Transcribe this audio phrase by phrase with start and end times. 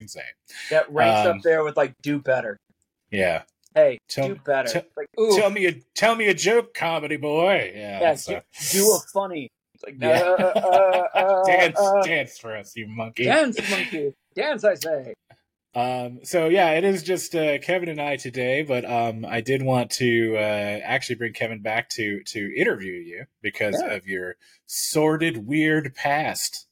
[0.00, 0.22] Insane.
[0.70, 2.58] That ranks Um, up there with like do better.
[3.10, 3.42] Yeah.
[3.74, 4.68] Hey, Tell- do better.
[4.68, 7.72] tell- like, ooh, Tell me a tell me a joke, comedy boy.
[7.74, 8.00] Yeah.
[8.00, 8.40] yeah, do, uh,
[8.72, 9.48] do a funny.
[9.74, 10.20] It's like, Yeah.
[10.20, 13.24] uh, uh, uh, dance uh, dance for us, you monkey.
[13.24, 14.64] dance, monkey, dance.
[14.64, 15.14] I say.
[15.74, 19.62] Um, so yeah, it is just uh, Kevin and I today, but um, I did
[19.62, 23.94] want to uh, actually bring Kevin back to to interview you because Yeah.
[23.94, 26.66] of your sordid, weird past.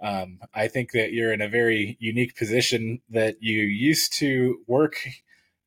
[0.00, 4.94] Um, I think that you're in a very unique position that you used to work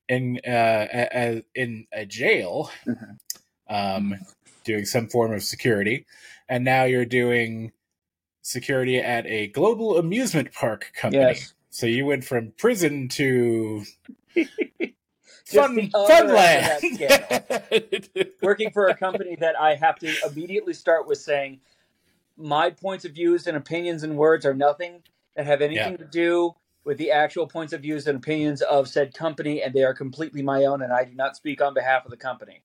[0.07, 3.17] in uh, a, a, in a jail, Mhm.
[3.67, 4.15] um,
[4.63, 6.05] doing some form of security,
[6.47, 7.73] and now you're doing
[8.41, 11.23] security at a global amusement park company.
[11.23, 11.53] Yes.
[11.71, 13.83] So you went from prison to
[15.45, 16.81] fun funland.
[18.41, 21.61] Working for a company that I have to immediately start with saying,
[22.37, 25.01] my points of views and opinions and words are nothing
[25.35, 25.97] that have anything Yeah.
[25.97, 29.83] to do with the actual points of views and opinions of said company, and they
[29.83, 32.63] are completely my own, and I do not speak on behalf of the company.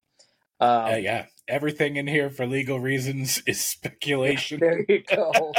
[0.59, 4.59] Um, Uh, yeah, everything in here for legal reasons is speculation.
[4.61, 5.53] There you go.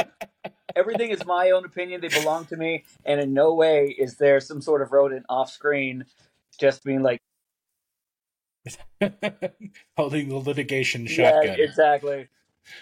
[0.76, 2.00] Everything is my own opinion.
[2.00, 5.50] They belong to me, and in no way is there some sort of rodent off
[5.50, 6.04] screen
[6.58, 7.20] just being like,
[9.96, 11.58] Holding the litigation shotgun.
[11.58, 12.28] yeah, exactly.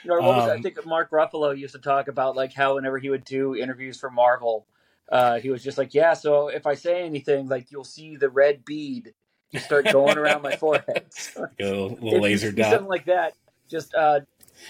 [0.02, 0.48] You know, what was?
[0.48, 3.54] I Um, think Mark Ruffalo used to talk about like how whenever he would do
[3.54, 4.66] interviews for Marvel,
[5.12, 8.28] uh, he was just like, "Yeah, so if I say anything, like you'll see the
[8.28, 9.14] red bead
[9.52, 12.72] just start going around my forehead." So a little, little laser dot.
[12.72, 13.34] something like that.
[13.68, 14.20] Just, uh,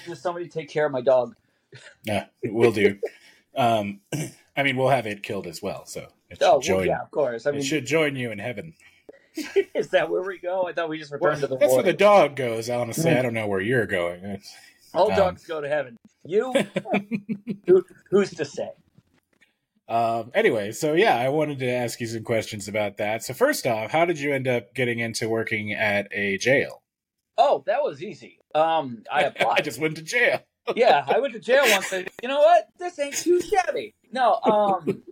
[0.07, 1.35] just somebody take care of my dog.
[2.05, 2.99] Yeah, we'll do.
[3.57, 4.01] Um,
[4.57, 6.87] I mean, we'll have it killed as well, so it should Oh, well, join.
[6.87, 7.47] yeah, of course.
[7.47, 8.75] I mean, it should join you in heaven.
[9.75, 10.67] is that where we go?
[10.67, 12.71] I thought we just Well, returned to the that's where the dog goes.
[12.71, 14.41] Honestly, I don't know where you're going.
[14.95, 15.99] All um, dogs go to heaven.
[16.25, 16.53] You,
[17.67, 18.71] who, who's to say?
[19.89, 23.23] Um, anyway, so yeah, I wanted to ask you some questions about that.
[23.23, 26.83] So first off, how did you end up getting into working at a jail?
[27.39, 28.41] Oh, that was easy.
[28.55, 29.55] Um, I applied.
[29.59, 30.41] I just went to jail.
[30.75, 31.93] Yeah, I went to jail once.
[31.93, 32.69] And, you know what?
[32.79, 33.95] This ain't too shabby.
[34.13, 35.03] No, um,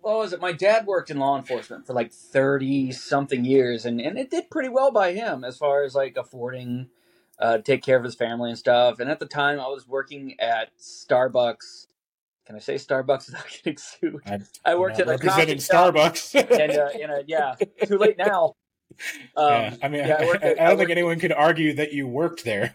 [0.00, 0.40] what was it?
[0.40, 4.50] My dad worked in law enforcement for like thirty something years, and and it did
[4.50, 6.88] pretty well by him as far as like affording,
[7.38, 8.98] uh, to take care of his family and stuff.
[8.98, 11.86] And at the time, I was working at Starbucks.
[12.46, 14.20] Can I say Starbucks without getting sued?
[14.26, 16.60] I, I worked I'm at a representing coffee shop Starbucks.
[16.60, 18.54] and uh, in a yeah, too late now.
[19.36, 21.92] Um, yeah, I mean, yeah, I I, at- I don't think anyone could argue that
[21.92, 22.74] you worked there.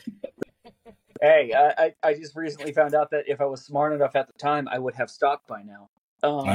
[1.22, 4.28] Hey, I, I I just recently found out that if I was smart enough at
[4.28, 5.90] the time, I would have stock by now.
[6.24, 6.48] Um,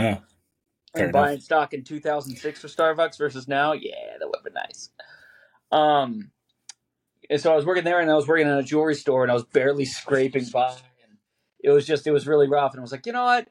[0.94, 4.90] and buying stock in 2006 for Starbucks versus now, yeah, that would have been nice.
[5.70, 6.30] Um,
[7.28, 9.30] and so I was working there, and I was working in a jewelry store, and
[9.30, 11.16] I was barely scraping by, and
[11.62, 12.72] it was just it was really rough.
[12.72, 13.46] And I was like, you know what?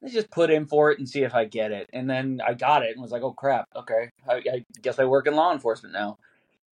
[0.00, 1.88] Let's just put in for it and see if I get it.
[1.92, 5.04] And then I got it, and was like, oh crap, okay, I, I guess I
[5.04, 6.18] work in law enforcement now.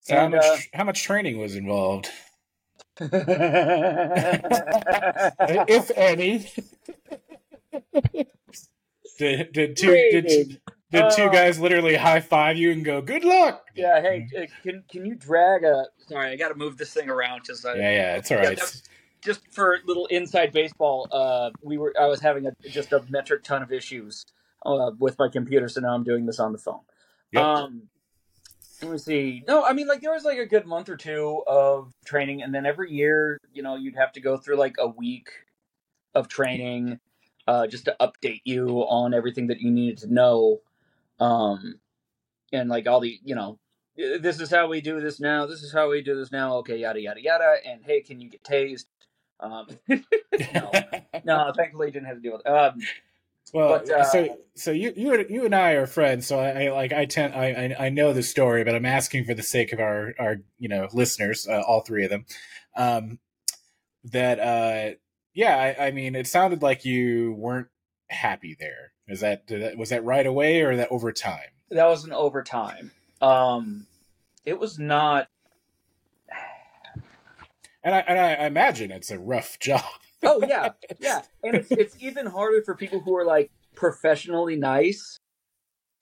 [0.01, 2.09] So how much uh, how much training was involved,
[5.67, 6.45] if any?
[9.17, 10.25] did did two did,
[10.91, 13.65] did two Uh, guys literally high five you and go good luck?
[13.75, 15.85] Yeah, hey, uh, can can you drag a?
[16.07, 18.55] Sorry, I got to move this thing around just uh, Yeah, yeah, it's all right.
[18.57, 18.65] Yeah,
[19.23, 21.07] just for little inside baseball.
[21.11, 24.25] Uh, we were I was having a just a metric ton of issues
[24.63, 26.81] uh, with my computer, so now I'm doing this on the phone.
[27.31, 27.43] Yep.
[27.43, 27.83] Um,
[28.81, 29.43] let me see.
[29.47, 32.53] No, I mean like there was like a good month or two of training, and
[32.53, 35.29] then every year, you know, you'd have to go through like a week
[36.15, 36.99] of training,
[37.47, 40.61] uh, just to update you on everything that you needed to know.
[41.19, 41.79] Um,
[42.51, 43.59] and like all the you know
[43.95, 46.77] this is how we do this now this is how we do this now okay
[46.77, 48.85] yada yada yada and hey can you get tased
[49.39, 49.67] um
[50.53, 50.71] no
[51.23, 52.49] no thankfully didn't have to deal with it.
[52.49, 52.79] um
[53.53, 56.65] Well, But, uh, so so you you and- you and I are friends, so I,
[56.65, 57.47] I like I tend I,
[57.79, 60.69] I I know the story, but I'm asking for the sake of our our you
[60.69, 62.25] know listeners, uh, all three of them,
[62.75, 63.19] um,
[64.05, 64.95] that uh
[65.33, 67.67] yeah, I, I mean, it sounded like you weren't
[68.09, 68.91] happy there.
[69.07, 71.49] Is that, that was that right away or that over time?
[71.69, 73.87] that was an overtime um
[74.45, 75.27] it was not
[77.83, 79.83] And I and I imagine it's a rough job.
[80.23, 80.69] Oh yeah.
[80.99, 81.21] Yeah.
[81.43, 85.17] And it's it's even harder for people who are like professionally nice.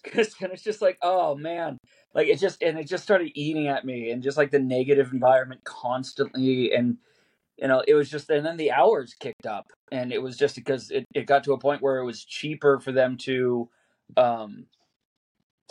[0.04, 1.78] Because it's just like oh man.
[2.14, 5.12] Like it just and it just started eating at me and just like the negative
[5.14, 6.74] environment constantly.
[6.74, 6.98] And
[7.58, 9.68] you know it was just and then the hours kicked up.
[9.92, 12.80] And it was just because it, it got to a point where it was cheaper
[12.80, 13.70] for them to
[14.18, 14.66] um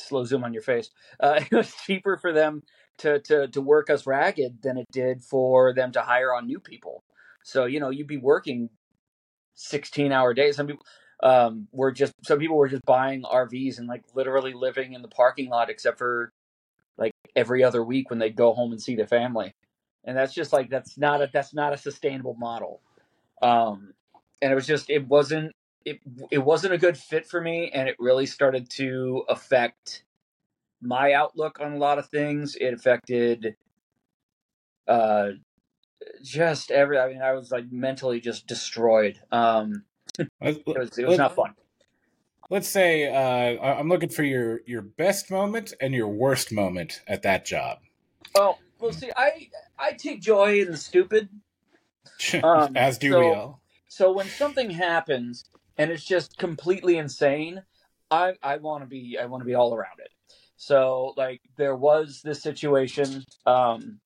[0.01, 0.91] slow zoom on your face.
[1.21, 2.63] Uh, it was cheaper for them
[2.99, 6.61] to to to work us ragged than it did for them to hire on new
[6.61, 7.03] people.
[7.49, 8.69] So you know, you'd be working
[9.55, 10.57] sixteen hour days.
[10.57, 10.85] Some people
[11.23, 15.09] um, were just some people were just buying RVs and like literally living in the
[15.09, 16.33] parking lot, except for
[16.99, 19.55] like every other week when they'd go home and see their family.
[20.05, 22.81] And that's just like that's not a that's not a sustainable model.
[23.41, 23.95] Um,
[24.43, 25.53] and it was just it wasn't
[25.87, 26.01] it
[26.31, 30.05] it wasn't a good fit for me, and it really started to affect
[30.83, 32.57] my outlook on a lot of things.
[32.61, 33.57] It affected
[34.87, 35.31] uh
[36.23, 39.19] just every I mean I was like mentally just destroyed.
[39.31, 39.85] Um
[40.19, 41.55] it was it was not fun.
[42.51, 47.23] Let's say uh I'm looking for your your best moment and your worst moment at
[47.23, 47.79] that job.
[48.35, 49.49] Oh, well see I
[49.79, 51.29] I take joy in the stupid.
[52.43, 53.61] Um, As do so, we all.
[53.87, 55.45] So when something happens
[55.77, 57.63] and it's just completely insane,
[58.11, 60.11] I I want to be I want to be all around it.
[60.57, 64.01] So like there was this situation, um,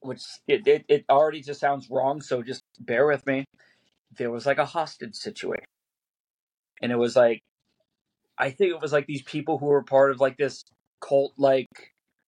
[0.00, 2.20] which it, it it already just sounds wrong.
[2.20, 3.44] So just bear with me.
[4.16, 5.64] There was like a hostage situation,
[6.82, 7.40] and it was like,
[8.38, 10.64] I think it was like these people who were part of like this
[11.00, 11.68] cult like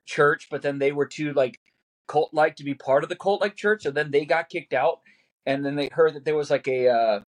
[0.06, 1.58] church, but then they were too like
[2.06, 4.74] cult like to be part of the cult like church, and then they got kicked
[4.74, 5.00] out,
[5.46, 7.20] and then they heard that there was like a uh,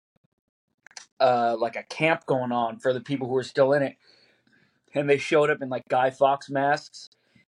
[1.20, 3.96] uh like a camp going on for the people who were still in it
[4.94, 7.10] and they showed up in like Guy Fawkes masks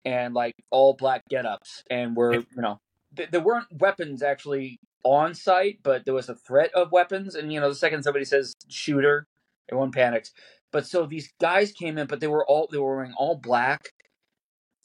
[0.05, 2.81] and like all black get-ups and were you know
[3.17, 7.53] th- there weren't weapons actually on site but there was a threat of weapons and
[7.53, 9.27] you know the second somebody says shooter
[9.71, 10.33] everyone panics.
[10.73, 13.93] But so these guys came in but they were all they were wearing all black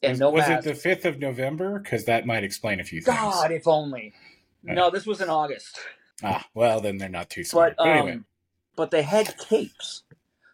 [0.02, 1.78] and was, no was it the 5th of November?
[1.78, 3.16] Because that might explain a few things.
[3.16, 4.12] god if only.
[4.62, 5.78] No this was in august.
[6.22, 7.74] Ah, well, then they're not too smart.
[7.76, 8.24] but But, um
[8.74, 10.02] but they had capes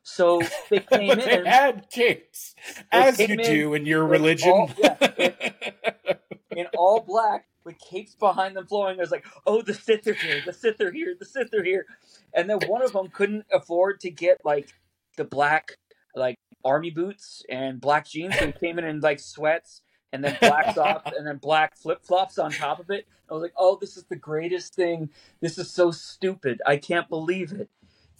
[0.02, 2.54] so they came in they and had capes,
[2.90, 4.50] as you do in your religion.
[4.52, 4.96] all- yeah,
[6.56, 8.98] in all black with capes behind them flowing.
[8.98, 11.62] I was like, oh, the Sith are here, the Sith are here, the Sith are
[11.62, 11.86] here.
[12.34, 14.74] And then one of them couldn't afford to get like
[15.16, 15.76] the black
[16.14, 19.82] like army boots and black jeans, so he came in in like sweats
[20.12, 23.06] and then black socks and then black flip flops on top of it.
[23.30, 25.10] I was like, oh, this is the greatest thing.
[25.40, 26.60] This is so stupid.
[26.66, 27.70] I can't believe it.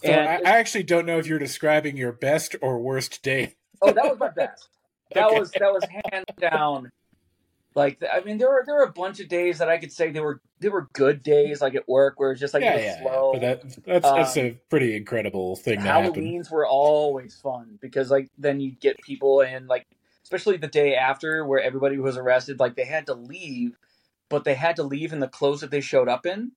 [0.05, 3.55] So and- I, I actually don't know if you're describing your best or worst day.
[3.81, 4.69] Oh, that was my best.
[5.15, 5.39] That Okay.
[5.41, 6.91] was that was hands down.
[7.75, 10.11] Like I mean, there were there were a bunch of days that I could say
[10.11, 12.77] they were they were good days, like at work, where it's just like yeah, it
[12.77, 13.03] was yeah, yeah.
[13.03, 13.33] slow.
[13.35, 15.81] But that, that's that's Um, a pretty incredible thing.
[15.81, 19.87] Halloweens were always fun because like then you get people in like
[20.23, 23.77] especially the day after where everybody was arrested, like they had to leave,
[24.31, 26.53] but they had to leave in the clothes that they showed up in.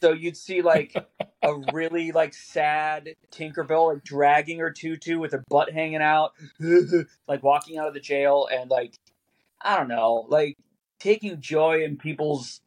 [0.00, 0.94] So you'd see like
[1.42, 6.32] a really like sad Tinkerbell like dragging her tutu with her butt hanging out,
[7.28, 8.94] like walking out of the jail and like
[9.60, 10.56] I don't know, like
[11.00, 12.60] taking joy in people's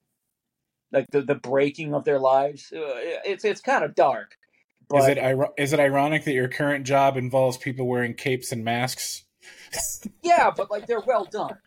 [0.91, 2.71] like the, the breaking of their lives.
[2.75, 2.79] Uh,
[3.25, 4.37] It's it's kind of dark.
[4.89, 8.65] But is it is it ironic that your current job involves people wearing capes and
[8.65, 9.23] masks
[10.21, 11.57] yeah, but like they're well done.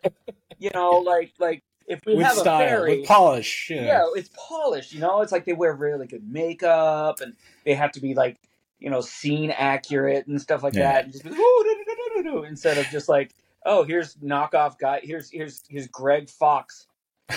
[0.58, 3.68] You know, like like if we with have style, a fairy, with polish?
[3.70, 3.82] Yeah.
[3.82, 4.92] yeah, it's polished.
[4.92, 7.34] You know, it's like they wear really good makeup and
[7.64, 8.38] they have to be like
[8.78, 10.92] you know scene accurate and stuff like Yeah.
[10.92, 11.04] that.
[11.04, 13.34] And just be, "Ooh, do, do, do, do, do," instead of just like
[13.66, 16.86] oh here's knockoff guy here's here's here's Greg Fox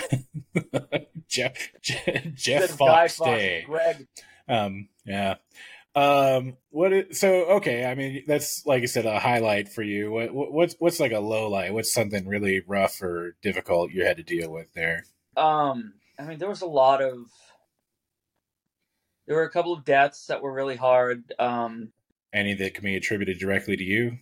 [1.28, 3.64] Jeff Je- instead Jeff Fox Fox, Day.
[3.66, 4.06] Greg.
[4.48, 5.34] Um, yeah.
[5.94, 6.92] Um, what?
[6.92, 7.84] Is, so okay.
[7.84, 10.10] I mean, that's like I said, a highlight for you.
[10.10, 11.72] What, what what's what's like a low light?
[11.72, 15.04] What's something really rough or difficult you had to deal with there?
[15.36, 17.16] Um, I mean, there was a lot of.
[19.26, 21.34] There were a couple of deaths that were really hard.
[21.38, 21.92] Um,
[22.32, 24.18] Any that can be attributed directly to you?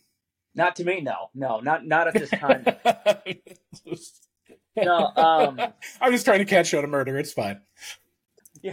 [0.56, 2.64] not to me, no, no, not not at this time.
[4.76, 5.61] no, um,
[6.00, 7.16] I'm just trying to catch you on a murder.
[7.18, 7.61] It's fine.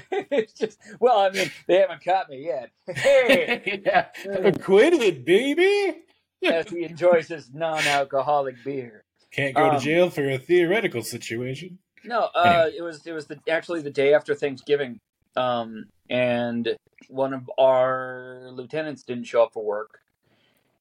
[0.12, 2.72] it's just well, I mean, they haven't caught me yet.
[2.96, 4.08] Hey, yeah.
[4.44, 6.02] Acquitted, baby.
[6.44, 9.04] as he enjoys his non-alcoholic beer.
[9.32, 11.80] Can't go to Um, jail for a theoretical situation.
[12.06, 15.00] No, uh, it was it was the actually the day after Thanksgiving,
[15.38, 16.76] um, and
[17.08, 20.00] one of our lieutenants didn't show up for work,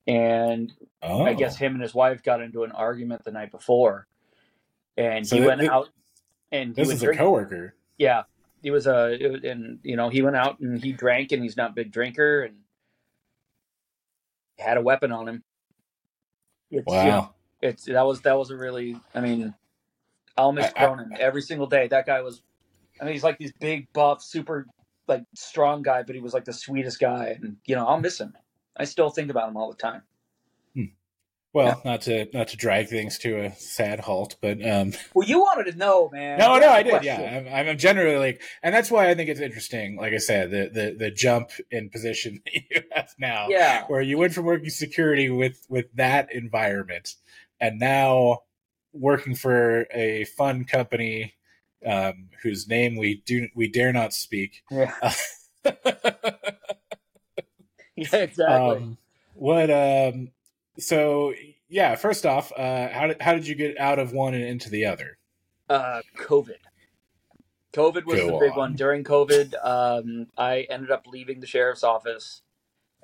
[0.07, 4.07] and Oh, I guess him and his wife got into an argument the night before,
[4.97, 5.89] and So he th- went out
[6.51, 7.25] and he this was is a drinking.
[7.27, 7.75] coworker.
[7.99, 8.23] Yeah,
[8.63, 11.57] he was a it and you know he went out and he drank and he's
[11.57, 12.57] not a big drinker and
[14.59, 15.45] had a weapon on him.
[16.71, 17.05] It's, you Wow.
[17.07, 19.55] know, it's that was that was a really I mean
[20.37, 21.89] I'll miss I- I- Cronin every single day.
[21.89, 22.43] That guy was
[23.01, 24.67] I mean he's like these big buff super
[25.09, 28.19] like strong guy, but he was like the sweetest guy and you know I'll miss
[28.21, 28.35] him.
[28.77, 30.03] I still think about him all the time.
[30.75, 30.85] Hmm.
[31.55, 35.39] Well, not to not to drag things to a sad halt, but um, Well, you
[35.41, 36.39] wanted to know, man.
[36.39, 36.91] no, You no, had a I did.
[36.91, 37.21] question.
[37.21, 39.97] Yeah, I'm, I'm generally like, and that's why I think it's interesting.
[39.97, 43.85] Like I said, the the the jump in position that you have now, Yeah.
[43.87, 47.17] where you went from working security with with that environment,
[47.61, 48.41] and now
[48.95, 51.35] working for a fun company
[51.85, 54.63] um, whose name we do we dare not speak.
[54.71, 54.95] Yeah.
[57.95, 58.77] Yeah, exactly.
[58.79, 58.99] um,
[59.35, 60.31] what um
[60.83, 61.33] so
[61.69, 64.69] yeah first off uh how did, how did you get out of one and into
[64.69, 65.19] the other
[65.73, 66.59] uh, COVID.
[67.73, 68.59] COVID was Go the big on.
[68.59, 68.75] one.
[68.75, 72.43] During COVID, um, I ended up leaving the sheriff's office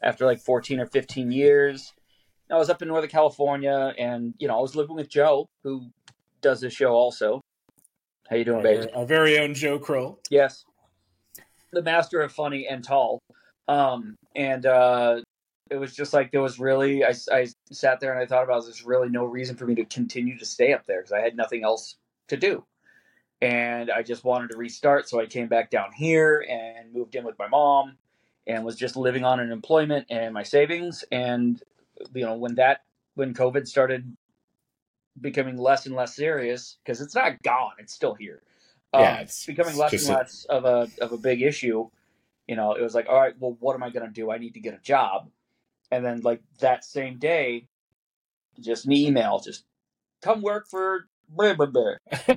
[0.03, 1.95] after like 14 or 15 years.
[2.51, 5.89] I was up in Northern California, and you know, I was living with Joe, who
[6.41, 7.41] does this show also.
[8.29, 8.93] How you doing, our, baby?
[8.93, 10.65] our very own joe kroll Yes,
[11.73, 13.21] the master of funny and tall.
[13.67, 15.23] Um, and uh,
[15.71, 18.65] it was just like there was really I, I sat there and I thought about
[18.65, 21.37] there's really no reason for me to continue to stay up there because I had
[21.37, 21.97] nothing else
[22.29, 22.65] to do,
[23.41, 25.09] and I just wanted to restart.
[25.09, 27.97] So I came back down here and moved in with my mom,
[28.47, 31.05] and was just living on unemployment and my savings.
[31.13, 31.63] And
[32.15, 32.83] you know when that
[33.15, 34.17] when COVID started
[35.21, 38.43] becoming less and less serious because it's not gone, it's still here.
[38.93, 41.91] Um, Yeah, it's- becoming less and a- less of a of a big issue.
[42.47, 44.31] You know, it was like, all right, well, what am I going to do?
[44.31, 45.31] I need to get a job.
[45.91, 47.69] And then, like that same day,
[48.61, 49.65] just an email, just
[50.23, 51.95] come work for blah blah blah.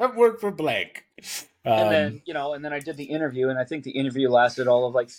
[0.00, 1.04] i've worked for blank
[1.64, 3.90] um, And then, you know, and then I did the interview, and I think the
[3.90, 5.10] interview lasted all of like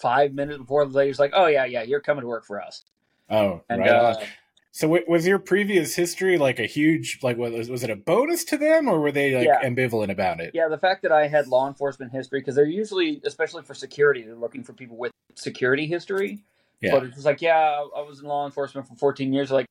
[0.00, 2.84] five minutes before the lady's like, "Oh yeah, yeah, you're coming to work for us."
[3.30, 4.14] oh And right uh,
[4.72, 8.44] so w- was your previous history like a huge like was, was it a bonus
[8.44, 9.68] to them or were they like Yeah.
[9.68, 13.20] ambivalent about it yeah, the fact that I had law enforcement history because they're usually,
[13.24, 16.44] especially for security, they're looking for people with security history.
[16.82, 16.92] Yeah.
[16.92, 19.50] But it's just like, yeah, I was in law enforcement for 14 years.
[19.50, 19.66] Like,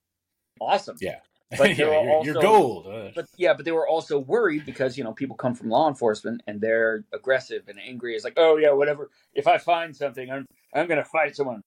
[0.60, 0.96] awesome.
[1.02, 1.18] Yeah.
[1.58, 4.66] But yeah, there are you're, you're gold uh, But yeah, but they were also worried
[4.66, 8.16] because you know people come from law enforcement and they're aggressive and angry.
[8.16, 9.10] It's like, oh yeah, whatever.
[9.34, 11.62] If I find something, I'm I'm gonna fight someone.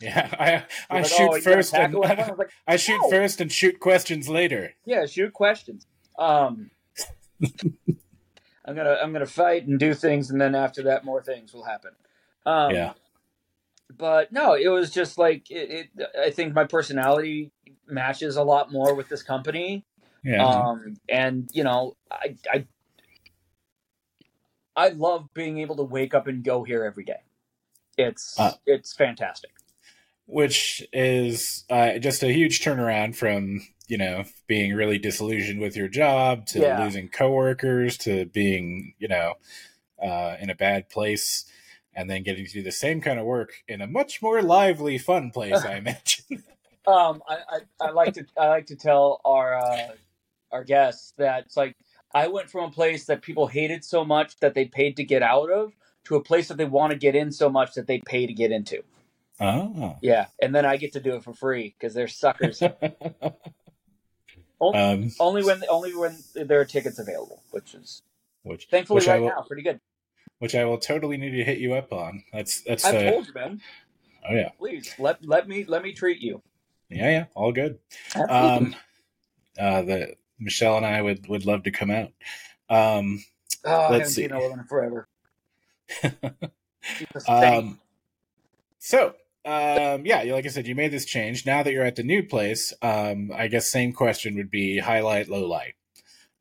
[0.00, 0.28] yeah
[0.90, 1.94] i i Like, shoot "Oh, first and?
[2.04, 3.10] I like, i shoot No.
[3.10, 5.86] first and shoot questions later yeah, shoot questions.
[6.18, 6.70] Um,
[8.64, 11.64] I'm gonna I'm gonna fight and do things, and then after that, more things will
[11.64, 11.92] happen.
[12.44, 12.92] Um, yeah
[13.96, 16.08] but no, it was just like it, it.
[16.20, 17.52] I think my personality
[17.86, 19.84] matches a lot more with this company.
[20.24, 22.66] yeah Um, and you know, I, I,
[24.76, 27.20] I love being able to wake up and go here every day.
[27.96, 29.50] It's Uh, it's fantastic.
[30.26, 35.88] which is uh, just a huge turnaround from you know being really disillusioned with your
[35.88, 36.84] job to Yeah.
[36.84, 39.34] losing coworkers to being you know
[40.02, 41.44] uh, in a bad place
[41.98, 44.96] and then getting to do the same kind of work in a much more lively
[44.96, 46.42] fun place i imagine
[46.88, 49.88] Um, I, I, I like to I like to tell our uh,
[50.50, 51.76] our guests that it's like
[52.14, 55.22] I went from a place that people hated so much that they paid to get
[55.22, 55.74] out of
[56.04, 58.32] to a place that they want to get in so much that they pay to
[58.32, 58.82] get into.
[59.38, 62.62] oh Yeah, and then I get to do it for free because they're suckers.
[64.60, 68.00] only, um only when only when there are tickets available, which is
[68.44, 69.78] which thankfully which right will now pretty good.
[70.38, 73.26] Which i will totally need to hit you up on that's that's I've uh, told
[73.26, 73.60] you, man.
[74.28, 76.42] oh yeah Please let let me let me treat you.
[76.88, 77.78] yeah yeah all good
[78.14, 78.36] Absolutely.
[78.66, 78.76] um
[79.58, 82.12] uh the michelle and i would would love to come out
[82.70, 83.22] um
[83.64, 84.22] oh, I let's haven't see.
[84.22, 85.08] seen a woman forever.
[86.02, 87.44] She's a saint.
[87.44, 87.80] Um,
[88.78, 89.14] so,
[89.44, 91.44] um, yeah, like I said, you made this change.
[91.46, 95.28] Now that you're at the new place, um, I guess same question would be highlight,
[95.28, 95.74] low light.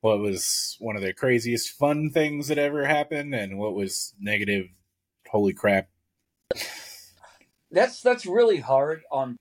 [0.07, 4.67] What was one of the craziest fun things that ever happened, and what was negative?
[5.29, 5.89] Holy crap!
[7.71, 9.35] that's that's really hard on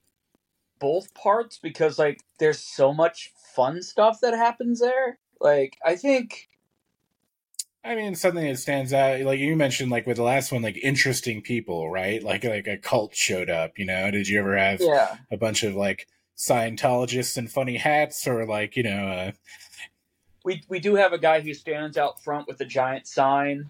[0.81, 5.21] both parts because like there's so much fun stuff that happens there.
[5.41, 6.49] Like I think
[7.85, 10.79] I mean, something that stands out, like you mentioned, like with the last one, like
[10.83, 12.21] interesting people, right?
[12.21, 13.79] Like like a cult showed up.
[13.79, 15.19] You know, did you ever have yeah.
[15.31, 19.33] a bunch of like Scientologists in funny hats, or like you know, uh,
[20.47, 23.69] We we do have a guy who stands out front with a giant sign.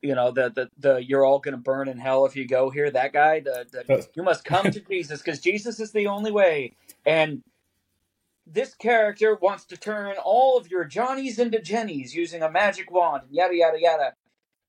[0.00, 2.92] You know, the the, the you're all gonna burn in hell if you go here.
[2.92, 6.76] That guy, the, the you must come to Jesus because Jesus is the only way.
[7.04, 7.42] And
[8.46, 13.24] this character wants to turn all of your Johnnies into Jennies using a magic wand
[13.24, 14.12] and yada yada yada.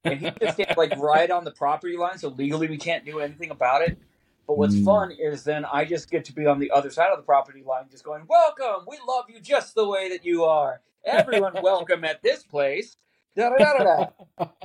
[0.03, 3.19] And he just stands like right on the property line, so legally we can't do
[3.19, 3.99] anything about it.
[4.47, 4.85] But what's Mm.
[4.85, 7.61] fun is then I just get to be on the other side of the property
[7.61, 10.81] line, just going, "Welcome, we love you just the way that you are.
[11.05, 12.95] Everyone welcome at this place."
[13.35, 14.47] Da da da da.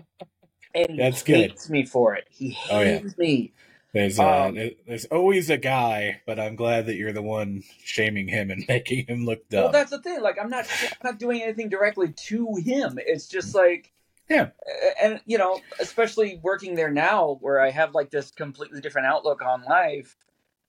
[0.74, 1.50] And he That's good.
[1.50, 2.24] hates me for it.
[2.30, 3.00] He Oh, yeah.
[3.00, 3.52] hates me.
[3.92, 8.26] There's uh, Um, there's always a guy, but I'm glad that you're the one shaming
[8.28, 9.64] him and making him look dumb.
[9.64, 10.22] Well, that's the thing.
[10.22, 12.98] Like, I'm not, I'm not doing anything directly to him.
[13.04, 13.92] It's just like,
[14.30, 14.48] Yeah.
[15.02, 19.42] and you know, especially working there now, where I have like this completely different outlook
[19.42, 20.16] on life.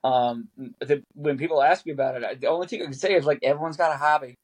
[0.03, 0.49] Um,
[0.81, 3.25] the, when people ask me about it, I, the only thing I can say is
[3.25, 4.35] like, everyone's got a hobby,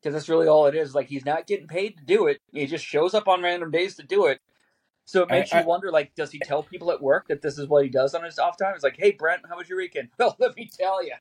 [0.00, 0.94] because that's really all it is.
[0.94, 2.40] Like, he's not getting paid to do it.
[2.52, 4.40] He just shows up on random days to do it.
[5.04, 7.58] So it makes I- you wonder, like, does he tell people at work that this
[7.58, 8.74] is what he does on his off time?
[8.74, 10.10] It's like, hey, Brent, how was your weekend?
[10.18, 11.14] Well, let me tell you.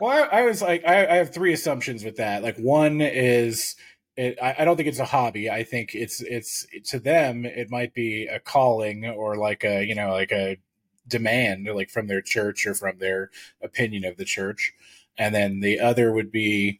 [0.00, 2.42] Well, I, I was like, I, I have three assumptions with that.
[2.42, 3.76] Like, one is,
[4.16, 5.50] it, I, I don't think it's a hobby.
[5.50, 9.94] I think it's it's to them it might be a calling or like a you
[9.94, 10.58] know like a
[11.06, 14.72] demand like from their church or from their opinion of the church,
[15.18, 16.78] and then the other would be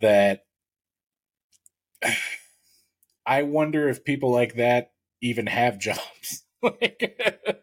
[0.00, 0.44] that
[3.26, 6.44] I wonder if people like that even have jobs.
[6.62, 7.20] like,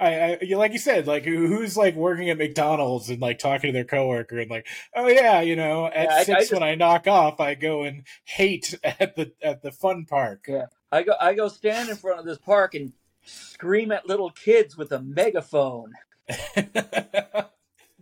[0.00, 3.68] I, I, you- like you said, like who's like working at McDonald's and like talking
[3.68, 4.66] to their coworker and like,
[4.96, 7.54] oh yeah, you know, at Yeah, I- I six just- when I knock off, I
[7.54, 10.44] go and hate at the at the fun park.
[10.48, 10.66] Yeah.
[10.90, 12.92] I go I go stand in front of this park and
[13.24, 15.92] scream at little kids with a megaphone.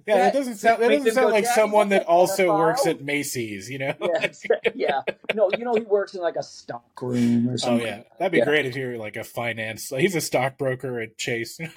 [0.07, 3.03] Yeah, Yeah, that doesn't sound that doesn't sound go, like someone that also works at
[3.03, 3.69] Macy's.
[3.69, 3.95] You know.
[4.01, 4.33] Yeah,
[4.75, 5.01] yeah.
[5.35, 7.87] No, you know he works in like a stock room or something.
[7.87, 8.45] Oh yeah, that'd be Yeah.
[8.45, 9.89] great if you're like a finance.
[9.97, 11.59] He's a stockbroker at Chase.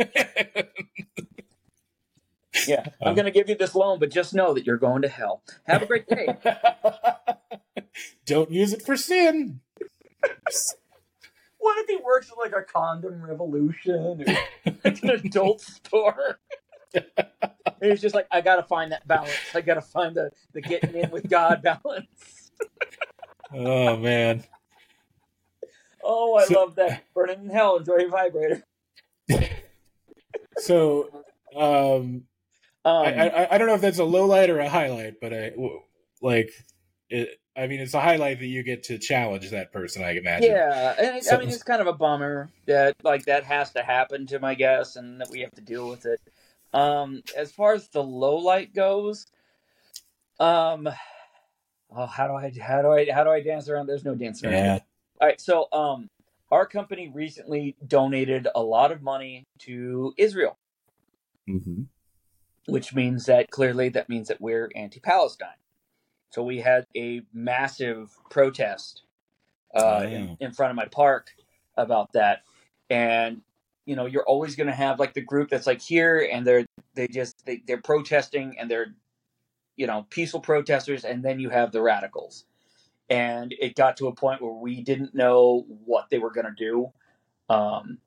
[2.67, 2.83] Yeah.
[3.01, 5.43] I'm Um, gonna give you this loan, but just know that you're going to hell.
[5.65, 6.27] Have a great day.
[8.25, 9.61] Don't use it for sin.
[11.59, 14.25] what if he works at like a condom revolution
[14.65, 16.39] or an adult store?
[16.93, 17.03] And
[17.81, 19.31] he's just like, I gotta find that balance.
[19.53, 22.51] I gotta find the, the getting in with God balance.
[23.53, 24.43] Oh man.
[26.03, 27.03] Oh, I So- love that.
[27.13, 28.63] Burning in hell, enjoy your vibrator.
[30.57, 31.09] So,
[31.55, 32.23] um,
[32.85, 35.33] Um, I, I I don't know if that's a low light or a highlight, but
[35.33, 35.51] I
[36.21, 36.51] like
[37.09, 37.29] it.
[37.55, 40.03] I mean, it's a highlight that you get to challenge that person.
[40.03, 40.51] I imagine.
[40.51, 43.71] Yeah, and it, So- I mean it's kind of a bummer that like that has
[43.73, 46.19] to happen to my guess, and that we have to deal with it.
[46.73, 49.27] Um, as far as the low light goes,
[50.39, 50.87] um,
[51.95, 53.87] oh, how do I how do I how do I dance around?
[53.87, 54.63] There's no dancing around.
[54.63, 54.79] Yeah.
[55.21, 56.09] All right, so um,
[56.51, 60.57] our company recently donated a lot of money to Israel,
[61.49, 61.83] Mm-hmm.
[62.67, 65.49] which means that clearly that means that we're anti-Palestine.
[66.29, 69.01] So we had a massive protest
[69.73, 70.07] uh, Oh.
[70.07, 71.31] in, in front of my park
[71.75, 72.43] about that,
[72.89, 73.41] and
[73.89, 76.63] you know you're always going to have like the group that's like here and they're
[76.93, 78.93] they just they, they're protesting and they're
[79.77, 82.45] you know peaceful protesters, and then you have the radicals,
[83.09, 86.51] and it got to a point where we didn't know what they were going to
[86.55, 86.91] do.
[87.49, 87.97] Um,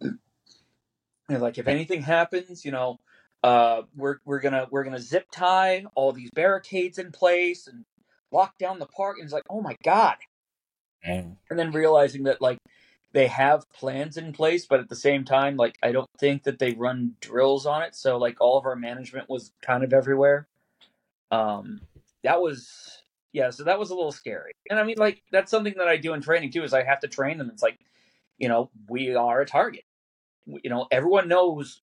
[0.00, 2.98] and like if anything happens, you know,
[3.42, 7.86] uh, we're we're gonna we're gonna zip tie all these barricades in place and
[8.30, 9.16] lock down the park.
[9.16, 10.16] And it's like, oh my god!
[11.02, 11.22] Yeah.
[11.48, 12.58] And then realizing that like
[13.12, 16.58] they have plans in place, but at the same time, like I don't think that
[16.58, 17.94] they run drills on it.
[17.94, 20.46] So like all of our management was kind of everywhere.
[21.30, 21.80] Um,
[22.22, 23.50] that was yeah.
[23.50, 24.52] So that was a little scary.
[24.68, 26.62] And I mean, like that's something that I do in training too.
[26.62, 27.50] Is I have to train them.
[27.52, 27.78] It's like,
[28.38, 29.84] you know, we are a target.
[30.46, 31.80] You know, everyone knows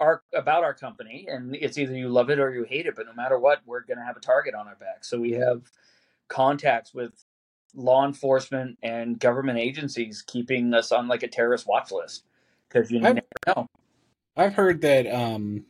[0.00, 2.96] our about our company, and it's either you love it or you hate it.
[2.96, 5.04] But no matter what, we're going to have a target on our back.
[5.04, 5.62] So we have
[6.28, 7.24] contacts with
[7.74, 12.24] law enforcement and government agencies keeping us on like a terrorist watch list
[12.68, 13.66] because you I've- never know.
[14.36, 15.64] I've heard that um,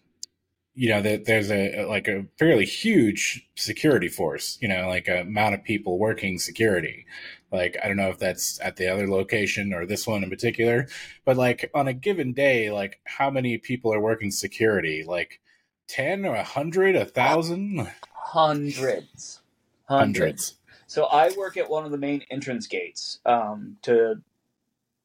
[0.75, 4.59] you know that there's a like a fairly huge security force.
[4.63, 7.05] You know, like a amount of people working security.
[7.53, 10.89] Like I don't know if that's at the other location or this one in particular,
[11.25, 15.05] but like on a given day, like how many people are working security?
[15.07, 15.41] Like
[15.87, 19.41] ten or a hundred, a thousand, Hundreds,
[19.85, 19.89] hundreds.
[19.89, 20.55] hundreds.
[20.95, 24.23] So I work at one of the main entrance gates um, to,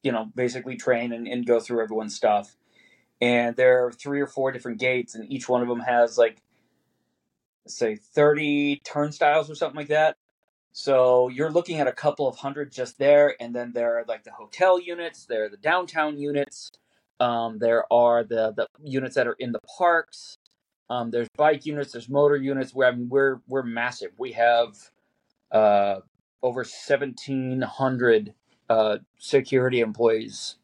[0.04, 2.54] you know, basically train and, and go through everyone's stuff.
[3.20, 6.42] And there are three or four different gates, and each one of them has like,
[7.66, 10.14] say, thirty turnstiles or something like that.
[10.70, 14.22] So you're looking at a couple of hundred just there, and then there are like
[14.22, 16.70] the hotel units, there are the downtown units,
[17.18, 20.36] um, there are the the units that are in the parks.
[20.88, 22.74] Um, there's bike units, there's motor units.
[22.80, 24.12] I mean, we're we're massive.
[24.18, 24.76] We have
[25.52, 26.00] uh,
[26.42, 28.34] over seventeen hundred
[28.68, 30.56] uh, security employees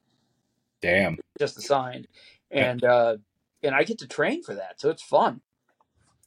[0.81, 1.19] Damn.
[1.39, 2.07] just assigned,
[2.51, 3.17] and uh,
[3.63, 5.41] and I get to train for that, so it's fun.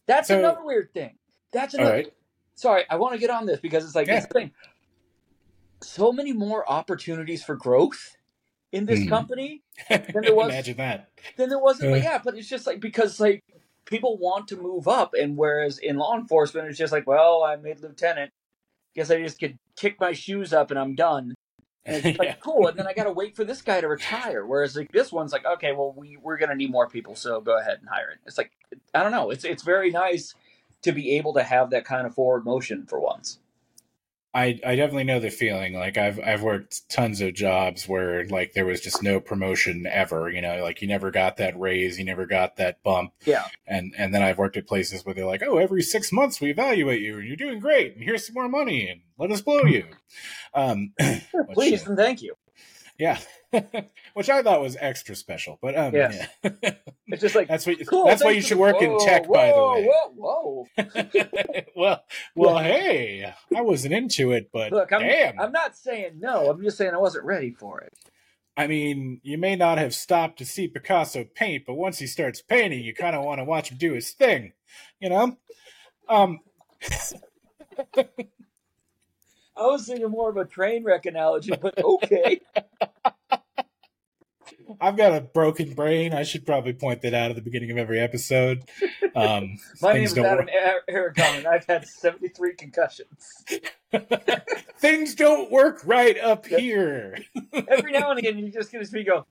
[0.06, 1.16] That's So- another weird thing.
[1.52, 1.92] That's another.
[1.92, 2.14] right.
[2.56, 4.20] Sorry, I want to get on this because it's like Yeah.
[4.20, 4.52] the thing.
[5.82, 8.18] So many more opportunities for growth
[8.72, 9.10] in this Hmm.
[9.10, 11.10] company there was- Imagine that.
[11.38, 11.92] than there wasn't.
[11.92, 12.06] Like, Uh.
[12.10, 13.44] yeah, but it's just like because like
[13.86, 17.56] people want to move up, and whereas in law enforcement, it's just like, well, I
[17.56, 18.32] made lieutenant.
[18.96, 21.34] Guess I just could kick my shoes up and I'm done.
[21.86, 22.36] And it's like Yeah.
[22.42, 24.46] cool, and then I got to wait for this guy to retire.
[24.46, 27.58] Whereas like this one's like, okay, well we we're gonna need more people, so go
[27.58, 28.20] ahead and hire it.
[28.26, 28.52] It's like
[28.94, 29.30] I don't know.
[29.32, 30.36] It's it's very nice
[30.82, 33.40] to be able to have that kind of forward motion for once.
[34.34, 35.74] I I definitely know the feeling.
[35.74, 40.30] Like I've I've worked tons of jobs where like there was just no promotion ever.
[40.30, 43.14] You know, like you never got that raise, you never got that bump.
[43.26, 43.48] Yeah.
[43.66, 46.52] And and then I've worked at places where they're like, oh, every six months we
[46.52, 49.64] evaluate you, and you're doing great, and here's some more money, and let us blow
[49.64, 49.86] you.
[50.54, 50.94] Um,
[51.54, 52.36] Please and thank you.
[53.00, 53.20] yeah,
[54.14, 55.58] which I thought was extra special.
[55.62, 56.28] But um, Yes.
[56.44, 56.72] yeah.
[57.12, 58.06] It's just like that's what cool.
[58.06, 59.90] that's why you should work in whoa, tech, by the way.
[59.90, 61.66] Whoa, whoa.
[61.76, 62.04] well,
[62.36, 66.50] well, hey, I wasn't into it, but Look, I'm, damn, I'm not saying no.
[66.50, 67.94] I'm just saying I wasn't ready for it.
[68.56, 72.42] I mean, you may not have stopped to see Picasso paint, but once he starts
[72.42, 74.52] painting, you kind of want to watch him do his thing,
[75.00, 75.38] you know?
[76.10, 76.42] Um,
[79.60, 82.40] I was thinking more of a train wreck analogy, but okay.
[84.82, 86.14] I've got a broken brain.
[86.14, 88.64] I should probably point that out at the beginning of every episode.
[89.16, 90.84] Um, My name things is don't Adam work.
[90.88, 93.44] A- Aragon, and I've had 73 concussions.
[94.78, 96.60] things don't work right up Yep.
[96.60, 97.18] here.
[97.68, 99.26] Every now and again, you just get to me go,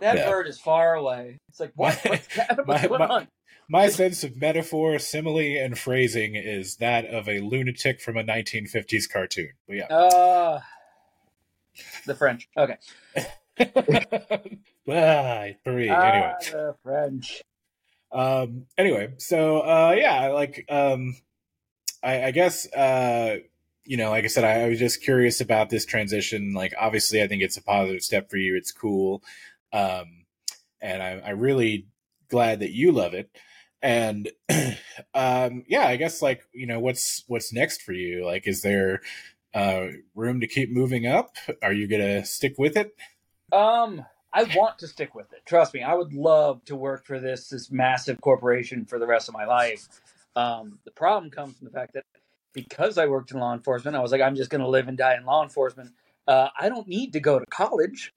[0.00, 0.30] that Yeah.
[0.30, 1.38] bird is far away.
[1.50, 2.00] It's like, what?
[2.04, 2.66] My- What's, that?
[2.66, 3.28] What's my- going my- on?
[3.68, 9.10] My sense of metaphor, simile, and phrasing is that of a lunatic from a 1950s
[9.10, 9.50] cartoon.
[9.66, 9.86] But yeah.
[9.86, 10.60] Uh,
[12.06, 12.48] the French.
[12.56, 12.76] Okay.
[13.18, 13.24] ah,
[14.86, 15.58] Paris.
[15.64, 15.90] Anyway.
[15.90, 17.42] Ah, the French.
[18.12, 21.16] um anyway so uh yeah like um
[22.04, 23.36] i i guess uh
[23.84, 27.20] you know like i said I, I was just curious about this transition like obviously
[27.20, 29.22] i think it's a positive step for you it's cool
[29.72, 30.24] um
[30.80, 31.88] and i i really
[32.30, 33.28] glad that you love it
[33.86, 34.30] and
[35.14, 39.00] um yeah i guess like you know what's what's next for you like is there
[39.54, 42.94] uh room to keep moving up are you gonna stick with it
[43.52, 45.42] Um, I want to stick with it.
[45.46, 49.28] Trust me, I would love to work for this this massive corporation for the rest
[49.28, 49.88] of my life.
[50.34, 52.04] Um, the problem comes from the fact that
[52.52, 55.16] because I worked in law enforcement, I was like, I'm just to live and die
[55.16, 55.92] in law enforcement.
[56.26, 58.12] Uh, I don't need to go to college.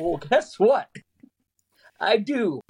[0.00, 0.88] Well, guess what?
[2.00, 2.60] I do,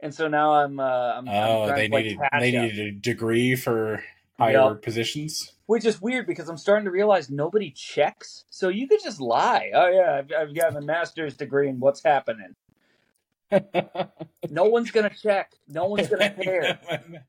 [0.00, 0.78] and so now I'm.
[0.80, 4.02] Uh, I'm, I'm oh they to needed they needed a degree for
[4.38, 4.82] higher Yep.
[4.82, 8.44] positions Which is weird because I'm starting to realize nobody checks.
[8.50, 9.70] So you could just lie.
[9.74, 12.54] Oh yeah, I've, I've got a master's degree in what's happening.
[14.50, 15.52] No one's gonna check.
[15.68, 16.78] No one's gonna care.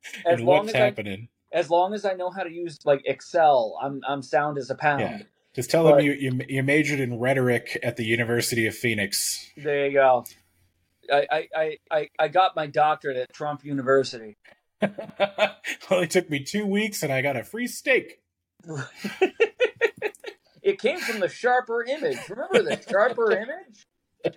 [0.26, 1.30] As long as I, happening?
[1.54, 4.76] as long as I know how to use like Excel, I'm I'm sound as a
[4.76, 5.02] pound.
[5.02, 5.22] Yeah.
[5.56, 9.50] Just tell But- them you, you you majored in rhetoric at the University of Phoenix.
[9.56, 10.26] There you go.
[11.12, 14.38] I, I, I, I, got my doctorate at Trump University.
[15.92, 18.20] Only took me two weeks, and I got a free steak.
[20.68, 22.18] It came from the Sharper Image.
[22.28, 23.32] Remember the Sharper
[24.26, 24.36] Image?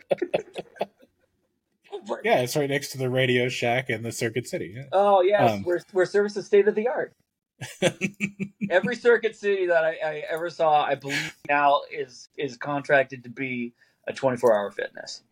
[2.22, 4.74] Yeah, it's right next to the Radio Shack and the Circuit City.
[4.76, 4.84] Yeah.
[4.92, 7.16] Oh yes, Um, where where service is state of the art.
[8.70, 13.28] Every circuit city that I, I ever saw, I believe now is is contracted to
[13.28, 13.72] be
[14.06, 15.24] a 24 hour fitness.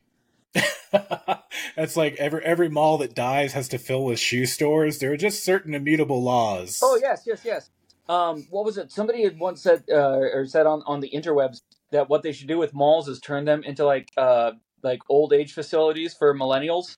[1.76, 4.98] That's like every every mall that dies has to fill with shoe stores.
[4.98, 6.80] There are just certain immutable laws.
[6.82, 7.70] Oh yes, yes, yes.
[8.08, 8.90] Um, what was it?
[8.90, 12.48] Somebody had once said uh, or said on on the interwebs that what they should
[12.48, 16.96] do with malls is turn them into like uh like old age facilities for millennials.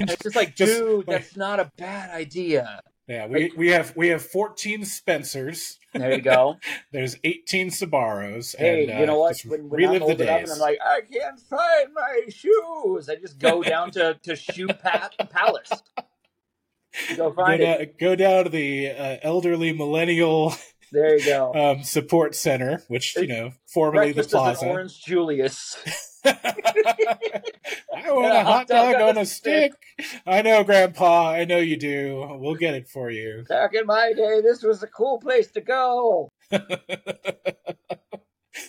[0.00, 2.82] It's just like, Just, dude, like- that's not a bad idea.
[3.08, 5.78] Yeah, we, we have we have fourteen Spencers.
[5.92, 6.56] There you go.
[6.92, 8.54] There's eighteen Sbarros.
[8.56, 9.40] Hey, and, you know uh, what?
[9.44, 10.50] When, relive the days.
[10.50, 14.68] and I'm like, I can't find my shoes, I just go down to to Shoe
[14.68, 15.82] Pat Palace.
[17.16, 17.64] Go go, find it.
[17.64, 20.54] down, go down to the uh, elderly millennial
[20.92, 21.52] There you go.
[21.78, 24.66] um, support center, which you know formerly Breakfast the plaza.
[24.66, 25.76] Orange Julius.
[26.24, 29.74] I want a hot dog on a stick.
[29.96, 30.22] stick.
[30.26, 31.30] I know, Grandpa.
[31.30, 32.36] I know you do.
[32.38, 33.44] We'll get it for you.
[33.48, 36.30] Back in my day, this was a cool place to go.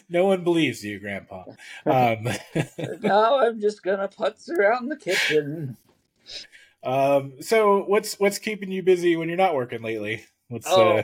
[0.09, 1.45] no one believes you, Grandpa.
[1.85, 2.27] Um,
[3.01, 5.75] now I'm just gonna putz around the kitchen.
[6.83, 10.23] um, so, what's what's keeping you busy when you're not working lately?
[10.47, 11.03] What's Oh uh,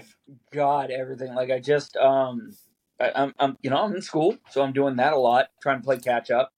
[0.54, 1.34] God, everything.
[1.34, 2.56] Like I just um,
[3.00, 5.80] I, I'm I'm you know I'm in school, so I'm doing that a lot, trying
[5.80, 6.52] to play catch up.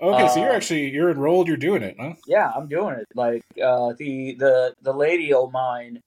[0.00, 0.28] okay?
[0.28, 1.48] so you're uh, actually you're enrolled.
[1.48, 2.14] You're doing it, huh?
[2.26, 3.06] Yeah, I'm doing it.
[3.14, 6.02] Like uh, the the the lady of mine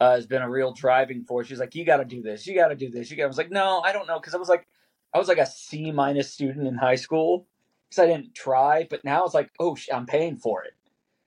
[0.00, 1.46] uh, has been a real driving force.
[1.46, 3.10] She's like, you got to do this, you got to do this.
[3.10, 3.24] You got.
[3.24, 4.66] I was like, no, I don't know, because I was like,
[5.14, 7.46] I was like a C minus student in high school
[7.88, 8.86] because I didn't try.
[8.88, 10.74] But now it's like, oh, sh- I'm paying for it,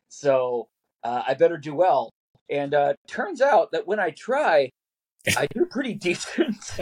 [0.10, 0.68] so
[1.04, 2.12] uh, I better do well.
[2.50, 4.70] And uh, turns out that when I try,
[5.38, 6.80] I do pretty decent.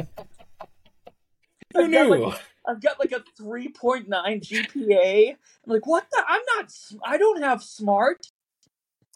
[1.74, 2.10] Who I've got, knew?
[2.10, 5.30] like, I've got like a 3.9 GPA.
[5.32, 6.24] I'm like, what the?
[6.28, 6.72] I'm not.
[7.06, 8.28] I don't have smart.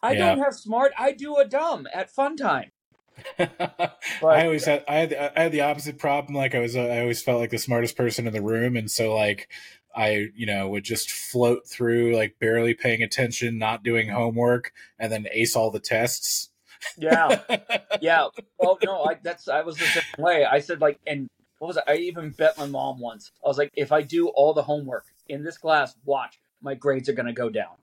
[0.02, 0.34] I Yeah.
[0.34, 0.92] don't have smart.
[0.98, 2.70] I do a dumb at fun time.
[3.38, 6.34] I always had I had I had the opposite problem.
[6.34, 8.90] Like I was uh, I always felt like the smartest person in the room, and
[8.90, 9.48] so like
[9.94, 15.10] I you know would just float through like barely paying attention, not doing homework, and
[15.12, 16.50] then ace all the tests.
[16.96, 17.34] yeah,
[18.00, 18.28] yeah.
[18.60, 20.44] Oh no, I that's I was the same way.
[20.44, 21.84] I said like, and what was it?
[21.86, 23.32] I even bet my mom once.
[23.44, 27.08] I was like, if I do all the homework in this class, watch my grades
[27.08, 27.76] are gonna go down.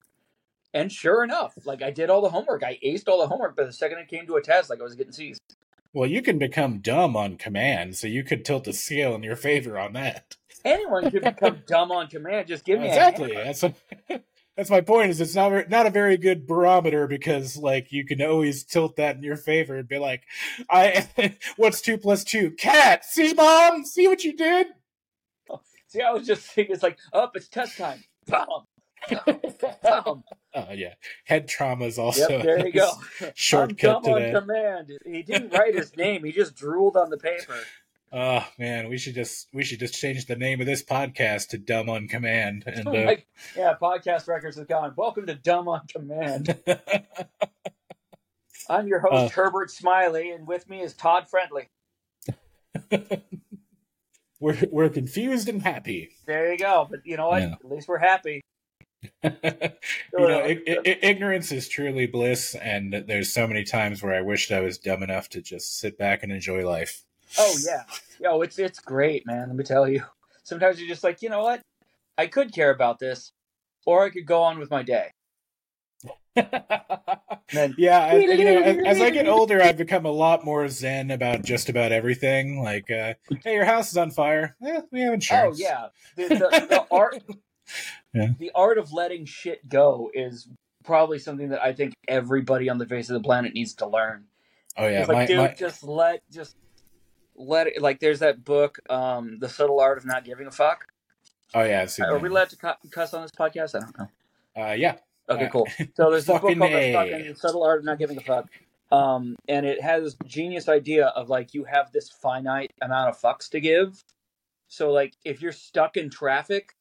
[0.73, 2.63] And sure enough, like I did all the homework.
[2.63, 4.83] I aced all the homework, but the second it came to a test, like I
[4.83, 5.39] was getting C's.
[5.93, 9.37] Well, you can become dumb on command, so you could tilt the scale in your
[9.37, 10.35] favor on that.
[10.65, 12.47] Anyone could become dumb on command.
[12.47, 13.31] Just give me exactly.
[13.31, 13.45] a hammer.
[13.45, 14.23] That's what,
[14.55, 15.09] that's my point.
[15.09, 19.17] Is it's not not a very good barometer because like you can always tilt that
[19.17, 20.23] in your favor and be like,
[20.69, 21.07] I
[21.57, 22.51] what's two plus two?
[22.51, 23.05] Cat.
[23.05, 23.85] See, mom.
[23.85, 24.67] See what you did.
[25.87, 28.03] See, I was just thinking, it's like, up, it's test time.
[28.27, 28.47] Bum.
[29.83, 30.23] Bum.
[30.55, 30.93] Oh yeah,
[31.25, 32.91] head trauma is also Yep, there you go.
[33.33, 34.91] shortcut I'm to dumb on command.
[35.05, 36.23] He didn't write his name.
[36.23, 37.57] He just drooled on the paper.
[38.17, 41.57] Oh man, we should just we should just change the name of this podcast to
[41.57, 42.63] Dumb on Command.
[42.65, 43.15] And uh,
[43.57, 44.93] yeah, podcast records is gone.
[44.95, 46.57] Welcome to Dumb on Command.
[48.69, 49.27] I'm your host, Uh.
[49.41, 51.67] Herbert Smiley, and with me is Todd Friendly.
[54.39, 56.11] we're we're confused and happy.
[56.25, 56.87] There you go.
[56.89, 57.41] But you know what?
[57.41, 57.55] Yeah.
[57.61, 58.39] At least we're happy.
[59.23, 59.31] you
[60.13, 64.53] know, i i ignorance is truly bliss, and there's so many times where I wished
[64.53, 67.03] I was dumb enough to just sit back and enjoy life.
[67.37, 67.83] Oh yeah,
[68.19, 69.47] yo, it's it's great, man.
[69.47, 70.03] Let me tell you.
[70.43, 71.61] Sometimes you're just like, you know what?
[72.17, 73.31] I could care about this,
[73.85, 75.09] or I could go on with my day.
[76.35, 80.67] then- yeah, I, you know, as, as I get older, I've become a lot more
[80.67, 82.61] zen about just about everything.
[82.61, 84.55] Like, uh, hey, your house is on fire.
[84.65, 86.37] Eh, we have Oh yeah, the, the,
[86.69, 87.23] the art,
[88.13, 88.29] Yeah.
[88.37, 90.47] the art of letting shit go is
[90.83, 94.25] probably something that I think everybody on the face of the planet needs to learn.
[94.77, 96.55] Oh yeah, it's like, my, dude, my, just let, just
[97.35, 97.81] let it.
[97.81, 100.85] Like, there's that book, um, "The Subtle Art of Not Giving a Fuck."
[101.53, 102.21] oh yeah, I've seen Are that.
[102.21, 103.75] we allowed to cu- cuss on this podcast?
[103.75, 104.09] I don't know.
[104.63, 104.95] Uh, yeah,
[105.29, 105.67] Okay, Uh, cool.
[105.95, 106.91] So there's this book called A.
[106.91, 108.47] The fucking Subtle Art of Not Giving a Fuck.
[108.91, 113.19] Um, and it has this genius idea of like you have this finite amount of
[113.19, 114.03] fucks to give.
[114.67, 116.75] So like if you're stuck in traffic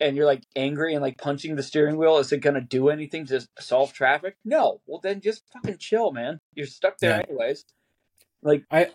[0.00, 3.24] and you're like angry and like punching the steering wheel, is it gonna do anything
[3.26, 4.36] to solve traffic?
[4.44, 4.80] No.
[4.86, 6.40] Well then just fucking chill, man.
[6.54, 7.22] You're stuck there Yeah.
[7.28, 7.64] anyways.
[8.42, 8.88] Like I,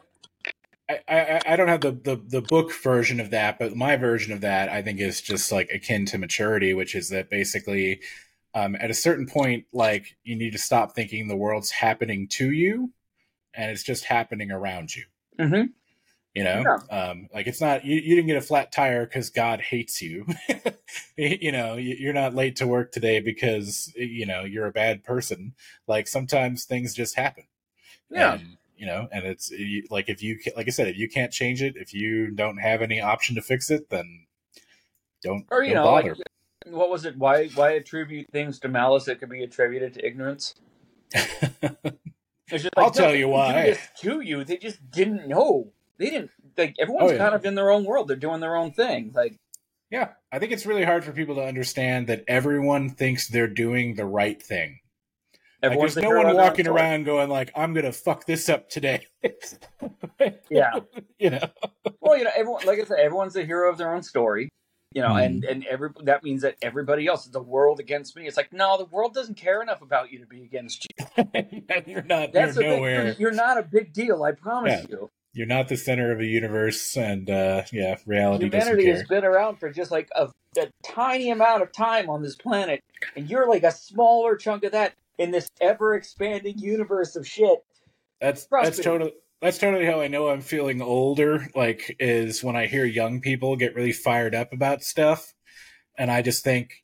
[1.08, 4.42] I, I don't have the, the, the book version of that, but my version of
[4.42, 8.02] that I think is just like akin to maturity, which is that basically
[8.54, 12.52] um, at a certain point, like you need to stop thinking the world's happening to
[12.52, 12.92] you,
[13.54, 15.06] and it's just happening around you.
[15.40, 15.74] mhm.
[16.34, 19.60] You know, um, like it's not you, you didn't get a flat tire because God
[19.60, 20.26] hates you.
[21.18, 25.04] you know, you- you're not late to work today because you know you're a bad
[25.04, 25.56] person.
[25.88, 27.44] Like sometimes things just happen.
[28.10, 28.38] Yeah.
[28.82, 29.54] You know, and it's
[29.92, 32.82] like if you like I said, if you can't change it, if you don't have
[32.82, 34.26] any option to fix it, then
[35.22, 36.16] don't Or you don't know, bother.
[36.16, 37.16] like what was it?
[37.16, 40.56] Why why attribute things to malice that could be attributed to ignorance?
[42.50, 43.78] Just I'll no, tell you why.
[44.02, 45.72] To you, they just didn't know.
[46.00, 46.32] They didn't.
[46.58, 47.20] Like everyone's Oh, yeah.
[47.20, 48.08] kind of in their own world.
[48.08, 49.12] They're doing their own thing.
[49.14, 49.38] Like
[49.92, 53.96] yeah, I think it's really hard for people to understand that everyone thinks they're doing
[53.96, 54.80] the right thing.
[55.64, 58.50] Like, there's no one of their own walking around going like, "I'm gonna fuck this
[58.50, 59.08] up today."
[60.50, 60.80] Yeah.
[61.18, 61.50] you know.
[62.00, 62.66] Well, you know, everyone.
[62.66, 64.50] Like I said, everyone's the hero of their own story.
[64.94, 65.26] You know, Mhm.
[65.26, 68.28] and and every that means that everybody else is the world against me.
[68.28, 71.26] It's like no, the world doesn't care enough about you to be against you.
[71.88, 72.34] you're not.
[72.34, 73.06] That's you're nowhere.
[73.06, 74.24] You're, you're not a big deal.
[74.24, 75.10] I promise you.
[75.34, 79.60] You're not the center of the universe, and uh, yeah, reality Humanity has been around
[79.62, 80.28] for just like a,
[80.60, 82.82] a tiny amount of time on this planet,
[83.16, 87.60] and you're like a smaller chunk of that in this ever expanding universe of shit.
[88.20, 88.84] That's Trust that's me.
[88.84, 91.48] totally that's totally how I know I'm feeling older.
[91.56, 95.34] Like, is when I hear young people get really fired up about stuff,
[95.98, 96.84] and I just think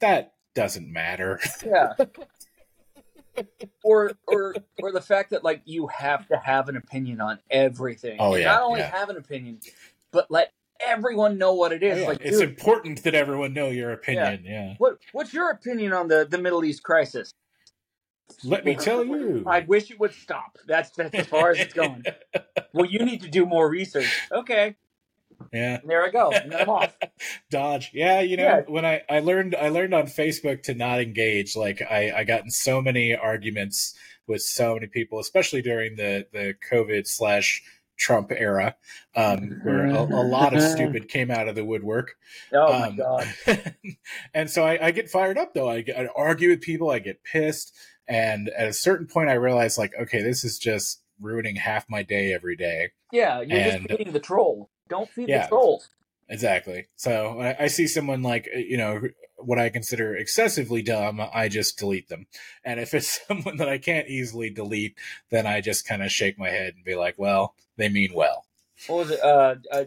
[0.00, 1.40] that doesn't matter.
[1.64, 1.94] Yeah.
[3.84, 8.16] or or or the fact that like you have to have an opinion on everything.
[8.18, 8.90] Oh, And yeah, Not only yeah.
[8.90, 9.60] have an opinion,
[10.12, 10.52] but let
[10.86, 11.98] everyone know what it is.
[11.98, 14.44] Oh, yeah, like, it's dude, important that everyone know your opinion.
[14.44, 14.74] Yeah.
[14.78, 17.32] what what's your opinion on the the Middle East crisis?
[18.44, 19.44] Let me tell you.
[19.46, 20.58] I wish it would stop.
[20.66, 22.04] That's that's as far as it's going.
[22.72, 24.12] well, you need to do more research.
[24.30, 24.76] Okay.
[25.52, 25.80] Yeah.
[25.80, 26.30] And there I go.
[26.30, 26.96] And then I'm off.
[27.50, 27.90] Dodge.
[27.92, 28.60] Yeah, you know, Yeah.
[28.66, 31.56] when I, I learned I learned on Facebook to not engage.
[31.56, 33.94] Like I, I got in so many arguments
[34.26, 37.62] with so many people, especially during the, the COVID slash
[37.96, 38.76] Trump era,
[39.14, 42.14] um, where a, a lot of stupid came out of the woodwork.
[42.52, 43.28] Oh my Um, god.
[44.34, 45.68] and so I, I get fired up though.
[45.70, 46.90] I, get, I argue with people.
[46.90, 47.72] I get pissed,
[48.06, 52.02] and at a certain point, I realize like, okay, this is just ruining half my
[52.02, 52.90] day every day.
[53.12, 54.70] Yeah, you're and- just feeding the troll.
[54.88, 55.42] Don't feed Yeah.
[55.42, 55.88] the trolls.
[56.28, 56.86] Exactly.
[56.96, 59.00] So I, I see someone like uh, you know
[59.38, 62.26] what I consider excessively dumb, I just delete them.
[62.64, 64.98] And if it's someone that I can't easily delete,
[65.30, 68.44] then I just kind of shake my head and be like, well, they mean well.
[68.86, 69.22] What was it?
[69.22, 69.84] Uh, uh,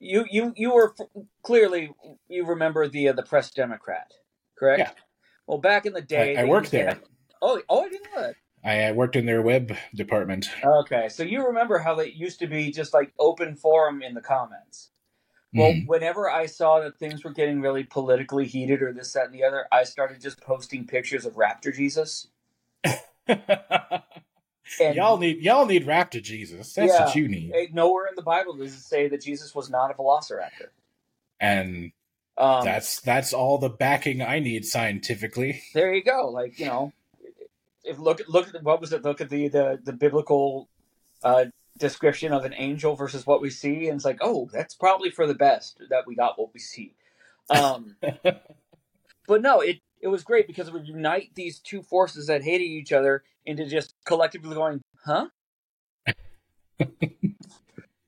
[0.00, 0.94] you you you were
[1.42, 1.92] clearly
[2.28, 4.10] you remember the uh, the Press Democrat,
[4.58, 4.80] correct?
[4.80, 4.90] Yeah.
[5.46, 6.98] Well, back in the day, I, I worked there.
[7.40, 8.34] Oh, oh, I didn't know that.
[8.64, 10.48] I worked in their web department.
[10.64, 14.22] Okay, so you remember how it used to be just like open forum in the
[14.22, 14.90] comments.
[15.54, 15.86] Well, Mhm.
[15.86, 19.44] whenever I saw that things were getting really politically heated or this, that, and the
[19.44, 22.28] other, I started just posting pictures of Raptor Jesus.
[24.80, 26.74] And y'all need y'all need Raptor Jesus.
[26.74, 27.04] That's Yeah.
[27.04, 27.72] what you need.
[27.74, 30.68] nowhere in the Bible does it say that Jesus was not a velociraptor.
[31.38, 31.92] And
[32.36, 35.62] Um, that's that's all the backing I need scientifically.
[35.74, 36.28] there you go.
[36.30, 36.92] Like you know,
[37.84, 39.04] if look look at what was it?
[39.04, 40.68] Look at the the the biblical
[41.22, 41.46] uh,
[41.78, 45.26] description of an angel versus what we see, and it's like, oh, that's probably for
[45.26, 46.94] the best that we got what we see.
[47.50, 47.96] Um,
[49.26, 52.64] but no, it it was great because it would unite these two forces that hated
[52.64, 55.28] each other into just collectively going, huh?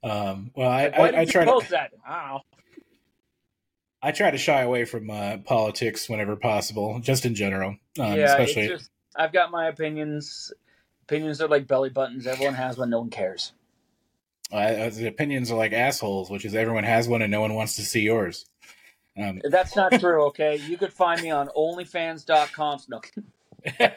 [0.06, 1.92] Um, well, I, Like, I, I try to that?
[2.06, 2.38] I.
[4.02, 7.70] I try to shy away from uh, politics whenever possible, just in general.
[7.98, 10.52] Um, yeah, especially it's just I've got my opinions.
[11.02, 12.26] Opinions are like belly buttons.
[12.26, 12.90] Everyone has one.
[12.90, 13.52] No one cares.
[14.52, 17.76] Uh, the opinions are like assholes, which is everyone has one and no one wants
[17.76, 18.46] to see yours.
[19.18, 20.26] Um, That's not true.
[20.26, 22.80] Okay, you could find me on OnlyFans.com.
[22.88, 23.00] No,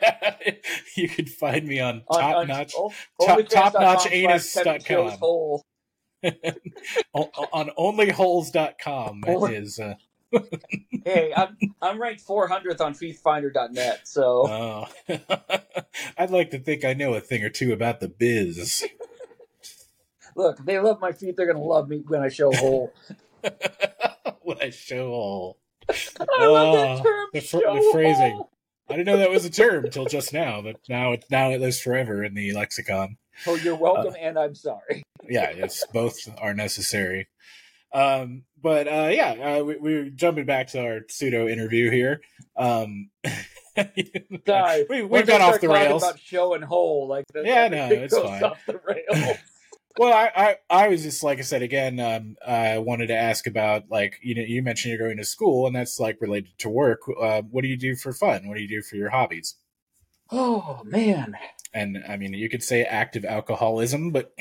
[0.95, 5.05] you could find me on on, top on- notch o- top- OnlyFans.com topnotchanus slash Kevin
[5.05, 5.19] dot com.
[5.19, 5.65] Hole.
[7.13, 9.93] on onlyholes.com Only- is uh,
[11.05, 14.07] Hey, I'm I'm ranked 400th on FeetFinder.net.
[14.07, 14.85] So oh.
[16.17, 18.85] I'd like to think I know a thing or two about the biz.
[20.39, 21.35] Look, if they love my feet.
[21.37, 22.93] They're gonna love me when I show hole.
[24.41, 25.57] when I show all.
[25.89, 27.27] I love that Oh, term.
[27.33, 28.31] the fr- show the phrasing.
[28.31, 28.51] hole.
[28.89, 31.61] I didn't know that was a term until just now, but now it now it
[31.61, 33.17] lives forever in the lexicon.
[33.45, 35.03] Oh, you're welcome, and I'm sorry.
[35.29, 37.27] Yeah, it's both are necessary.
[37.93, 42.21] Um, but uh, yeah, uh, we, we're jumping back to our pseudo interview here.
[42.57, 43.09] Um,
[44.45, 46.03] Sorry, we, we've I got off the rails.
[46.03, 48.43] About show and hole, like the, Yeah, no, everything it's goes fine.
[48.43, 49.37] off the rails.
[49.97, 51.99] Well, I, I, I was just like I said again.
[51.99, 55.67] Um, I wanted to ask about like you know you mentioned you're going to school
[55.67, 57.01] and that's like related to work.
[57.19, 58.47] Uh, what do you do for fun?
[58.47, 59.55] What do you do for your hobbies?
[60.31, 61.35] oh man,
[61.73, 64.31] And I mean, you could say active alcoholism, but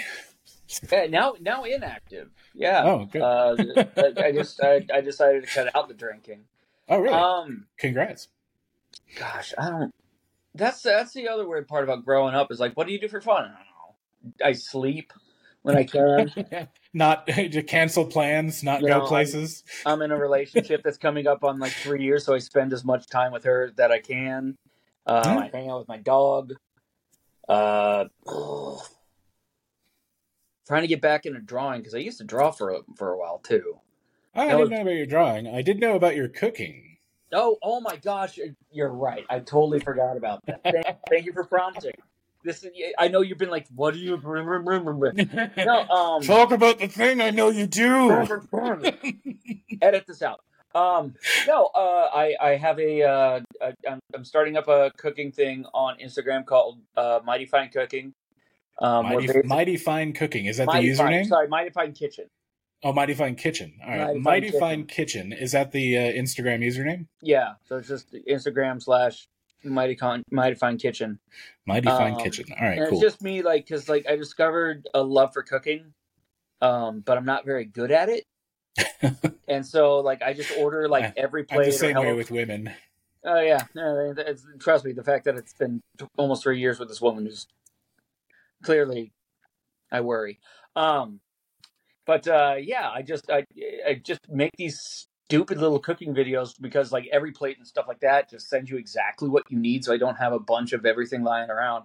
[0.93, 2.31] yeah, now now inactive.
[2.55, 2.83] Yeah.
[2.85, 3.23] oh, good.
[3.23, 3.57] Uh,
[4.19, 6.45] I just I, I decided to cut out the drinking.
[6.89, 7.15] oh, really?
[7.15, 8.29] Um, Congrats.
[9.19, 9.95] gosh, I don't.
[10.55, 13.09] That's that's the other weird part about growing up is like, what do you do
[13.09, 13.45] for fun?
[13.45, 14.47] I don't know.
[14.47, 15.13] I sleep
[15.63, 16.33] when I can.
[16.95, 19.65] not to cancel plans, not You go know, places.
[19.85, 22.85] I'm in a relationship that's coming up on like three years, so I spend as
[22.85, 24.57] much time with her that I can.
[25.07, 25.39] Um, Yeah.
[25.39, 26.53] I hang out with my dog.
[27.49, 28.05] Uh,
[30.67, 33.19] trying to get back into drawing because I used to draw for a, for a
[33.19, 33.79] while too.
[34.35, 35.47] I that didn't was- know about your drawing.
[35.49, 36.85] I did know about your cooking.
[37.33, 38.39] Oh, oh my gosh,
[38.71, 39.25] you're right.
[39.29, 40.63] I totally forgot about that.
[40.63, 41.93] Thank, thank you for prompting.
[42.45, 45.13] This is, I know you've been like, what do you remember?
[45.57, 48.11] No, um, Talk about the thing I know you do.
[49.83, 50.41] edit this out.
[50.75, 51.15] Um,
[51.47, 55.65] no, uh, I I have a, uh, a I'm, I'm starting up a cooking thing
[55.75, 58.13] on Instagram called uh, Mighty Fine Cooking.
[58.81, 60.47] Um, Mighty, Mighty Fine Cooking.
[60.47, 61.27] Is that Mighty the Fine- username?
[61.27, 62.27] sorry, Mighty Fine Kitchen.
[62.85, 63.73] Oh, Mighty Fine Kitchen.
[63.83, 63.99] All right.
[63.99, 64.61] Mighty Fine Mighty Kitchen.
[64.61, 65.33] Fine Kitchen.
[65.33, 67.07] Is that the uh, Instagram username?
[67.23, 69.27] Yeah, so it's just Instagram slash
[69.65, 71.19] Mighty Con Mighty Fine Kitchen,
[71.67, 72.47] Mighty Fine Um, Kitchen.
[72.59, 72.89] All right, cool.
[72.89, 75.93] it's just me like because like I discovered a love for cooking,
[76.61, 78.25] um, but I'm not very good at it.
[79.49, 81.67] and so, like, I just order like every I'm plate.
[81.67, 82.71] the same way with women.
[83.25, 84.15] Oh yeah, no,
[84.61, 84.93] trust me.
[84.93, 87.47] The fact that it's been t- almost three years with this woman is
[88.63, 89.13] clearly,
[89.91, 90.39] I worry.
[90.77, 91.21] Um,
[92.07, 93.45] but uh, yeah, I just I,
[93.87, 98.01] I just make these stupid little cooking videos because like every plate and stuff like
[98.01, 100.87] that just sends you exactly what you need, so I don't have a bunch of
[100.87, 101.85] everything lying around.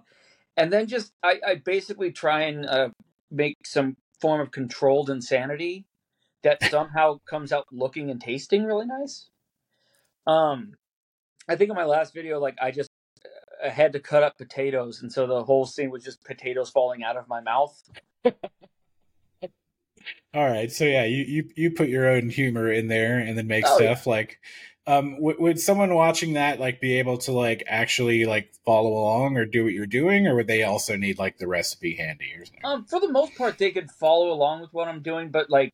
[0.56, 2.88] And then just I, I basically try and uh,
[3.30, 5.84] make some form of controlled insanity
[6.42, 9.28] that somehow comes out looking and tasting really nice.
[10.26, 10.72] Um,
[11.46, 12.88] I think in my last video, like I just
[13.62, 17.04] I had to cut up potatoes, and so the whole scene was just potatoes falling
[17.04, 17.78] out of my mouth.
[20.34, 23.46] All right, so yeah, you you you put your own humor in there and then
[23.46, 24.40] make Oh, stuff like.
[24.86, 29.38] Um, w- would someone watching that like be able to like actually like follow along
[29.38, 32.44] or do what you're doing, or would they also need like the recipe handy or
[32.44, 32.60] something?
[32.64, 35.72] Um, for the most part, they could follow along with what I'm doing, but like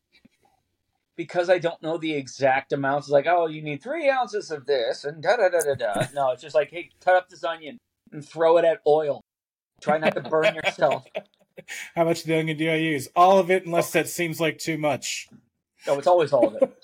[1.17, 5.03] because I don't know the exact amounts, like oh, you need three ounces of this
[5.03, 6.07] and da da da da da.
[6.13, 7.79] No, it's just like hey, cut up this onion
[8.11, 9.21] and throw it at oil.
[9.81, 11.03] Try not to burn yourself.
[11.95, 13.07] How much of the onion do I use?
[13.15, 15.29] All of it, unless that seems like too much.
[15.87, 16.77] No, it's always all of it.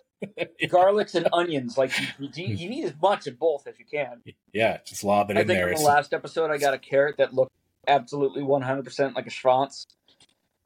[0.71, 4.21] Garlics and onions, like you, you, you need as much of both as you can.
[4.51, 5.69] Yeah, just lob it I in think there.
[5.69, 7.51] in the last episode, I got a carrot that looked
[7.87, 9.85] absolutely 100% like a Schwanz.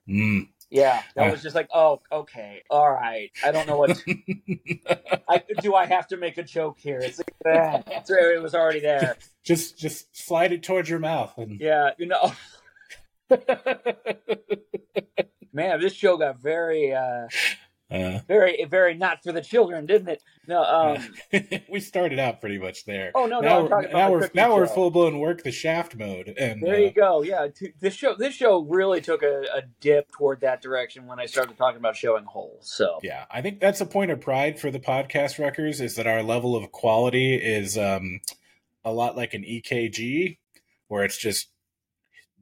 [0.07, 0.47] Mm.
[0.69, 1.31] Yeah, that Uh.
[1.31, 3.29] was just like, oh, okay, all right.
[3.45, 4.01] I don't know what.
[5.27, 6.99] I, do I have to make a joke here?
[6.99, 9.17] It's like, ah, it was already there.
[9.43, 12.31] just just slide it towards your mouth and Yeah, you know,
[15.53, 17.27] man, this show got very, uh,
[17.89, 20.23] uh, very, very not for the children, didn't it?
[20.47, 21.13] No, um,
[21.69, 23.11] we started out pretty much there.
[23.15, 25.43] oh no, no, now I'm we're, talking about now we're now we're full blown work
[25.43, 27.21] the shaft mode and There uh, you go.
[27.21, 31.19] Yeah, t- this show, this show really took a, a dip toward that direction when
[31.19, 32.71] I started talking about showing holes.
[32.71, 36.07] So Yeah, I think that's a point of pride for the podcast wreckers is that
[36.07, 38.21] our level of quality is um,
[38.86, 40.38] a lot like an EKG,
[40.88, 41.49] where it's just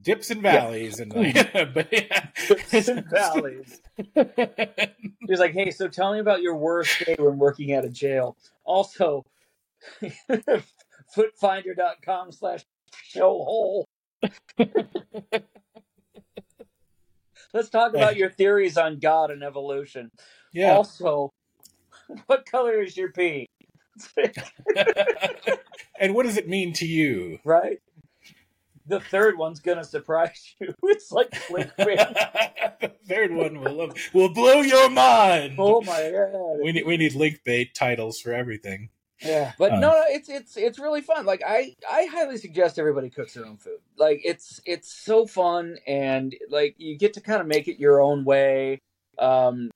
[0.01, 2.27] dips and valleys and like, uh, but yeah.
[2.47, 3.81] Dips and valleys.
[5.27, 8.37] He's like, hey, so tell me about your worst day when working at a jail.
[8.63, 9.25] Also,
[11.15, 12.65] footfinder.com slash
[13.03, 13.85] show hole.
[17.53, 20.11] Let's talk about your theories on God and evolution.
[20.53, 20.73] yeah.
[20.73, 21.31] Also,
[22.27, 23.47] what color is your pee?
[25.99, 27.39] and what does it mean to you?
[27.43, 27.79] right?
[28.89, 30.73] The third one's gonna surprise you.
[30.83, 32.79] It's like clickbait.
[32.81, 35.55] the third one will will blow your mind.
[35.57, 36.59] oh my god!
[36.63, 38.89] We need we need link bait titles for everything.
[39.21, 39.79] Yeah, but Uh.
[39.79, 41.25] no, no, it's it's it's really fun.
[41.25, 43.79] Like I I highly suggest everybody cooks their own food.
[43.97, 48.01] Like it's it's so fun and like you get to kind of make it your
[48.01, 48.79] own way.
[49.17, 49.69] Um,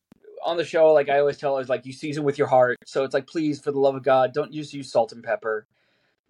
[0.45, 2.77] on the show, like I always tell, is like you season with your heart.
[2.85, 5.67] So it's like, please, for the love of God, don't just use salt and pepper.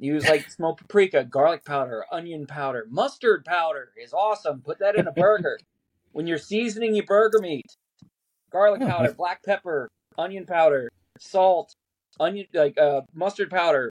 [0.03, 4.59] Use like smoked paprika, garlic powder, onion powder, mustard powder is awesome.
[4.61, 5.57] Put that in a burger.
[6.11, 7.65] when you're seasoning your burger meat,
[8.51, 9.87] garlic Oh, powder, black pepper,
[10.17, 10.89] onion powder,
[11.19, 11.73] salt,
[12.19, 13.89] onion like uh, mustard powder,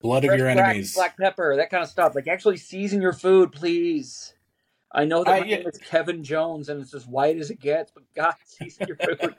[0.00, 0.94] Blood of your enemies.
[0.94, 2.14] black pepper, that kind of stuff.
[2.14, 4.32] Like actually season your food, please.
[4.96, 5.56] I know that I- my yeah.
[5.58, 8.96] name is Kevin Jones and it's as white as it gets, but God, season your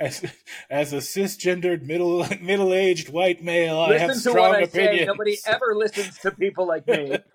[0.00, 0.24] as,
[0.70, 4.62] as a cisgendered middle middle aged white male, I have Listen to strong what I
[4.62, 4.98] opinions.
[5.00, 5.04] say.
[5.06, 7.18] Nobody ever listens to people like me.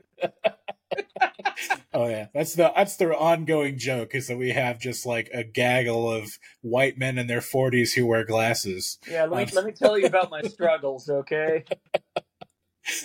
[1.93, 5.43] Oh yeah, that's the that's their ongoing joke is that we have just like a
[5.43, 6.30] gaggle of
[6.62, 8.97] white men in their forties who wear glasses.
[9.09, 11.66] Yeah, let me, Um, let me tell you about my struggles, okay?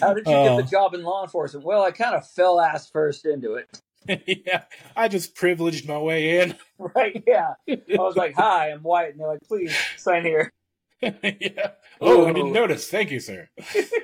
[0.00, 0.56] How did you Oh.
[0.56, 1.64] get the job in law enforcement?
[1.66, 3.82] Well, I kind of fell ass first into it.
[4.26, 4.62] yeah,
[4.96, 6.54] I just privileged my way in.
[6.78, 7.24] Right?
[7.26, 7.54] Yeah.
[7.68, 10.52] I was like, "Hi, I'm white," and they're like, "Please sign here."
[11.00, 11.70] yeah.
[12.02, 12.88] Oh, I didn't notice.
[12.88, 13.48] Thank you, sir.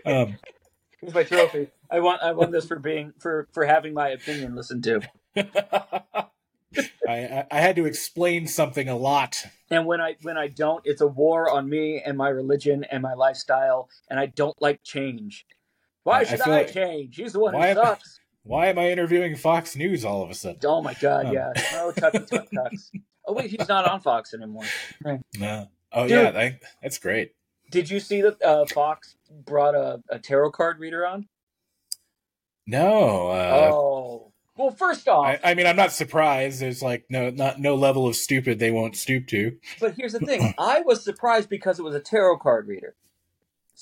[0.07, 0.39] Um,
[1.01, 1.69] Here's my trophy.
[1.91, 5.01] I want I won this for being for for having my opinion listened to.
[5.37, 6.25] I,
[7.09, 9.45] I I had to explain something a lot.
[9.71, 13.03] And when I when I don't, it's a war on me and my religion and
[13.03, 15.45] my lifestyle, and I don't like change.
[16.05, 17.17] Why I- I should feel I, like- change?
[17.17, 18.19] He's the one who sucks.
[18.45, 20.61] Why am I interviewing Fox News all of a sudden?
[20.65, 21.33] Oh my god, Um.
[21.35, 21.53] yeah.
[21.73, 22.91] No tucky tuck tucks.
[23.25, 24.65] Oh wait, he's not on Fox anymore.
[25.39, 25.69] No.
[25.93, 26.11] Oh Dude.
[26.11, 27.33] yeah, that, that's great.
[27.71, 31.29] Did you see that uh, Fox brought a, a tarot card reader on?
[32.67, 33.29] No.
[33.29, 34.33] Uh, oh.
[34.57, 36.61] Well, first off, I, I mean, I'm not surprised.
[36.61, 39.57] There's like no not no level of stupid they won't stoop to.
[39.81, 40.55] but here's the thing.
[40.59, 42.95] I was surprised because it was a tarot card reader.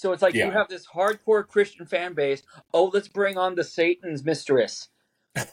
[0.01, 2.42] So it's like you have this hardcore Christian fan base.
[2.72, 4.88] Oh, let's bring on the Satan's mistress.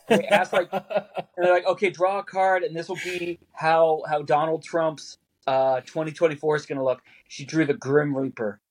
[0.08, 4.04] They ask like and they're like, okay, draw a card, and this will be how
[4.08, 5.18] how Donald Trump's
[5.48, 7.02] uh, 2024 is going to look.
[7.28, 8.62] She drew the Grim Reaper,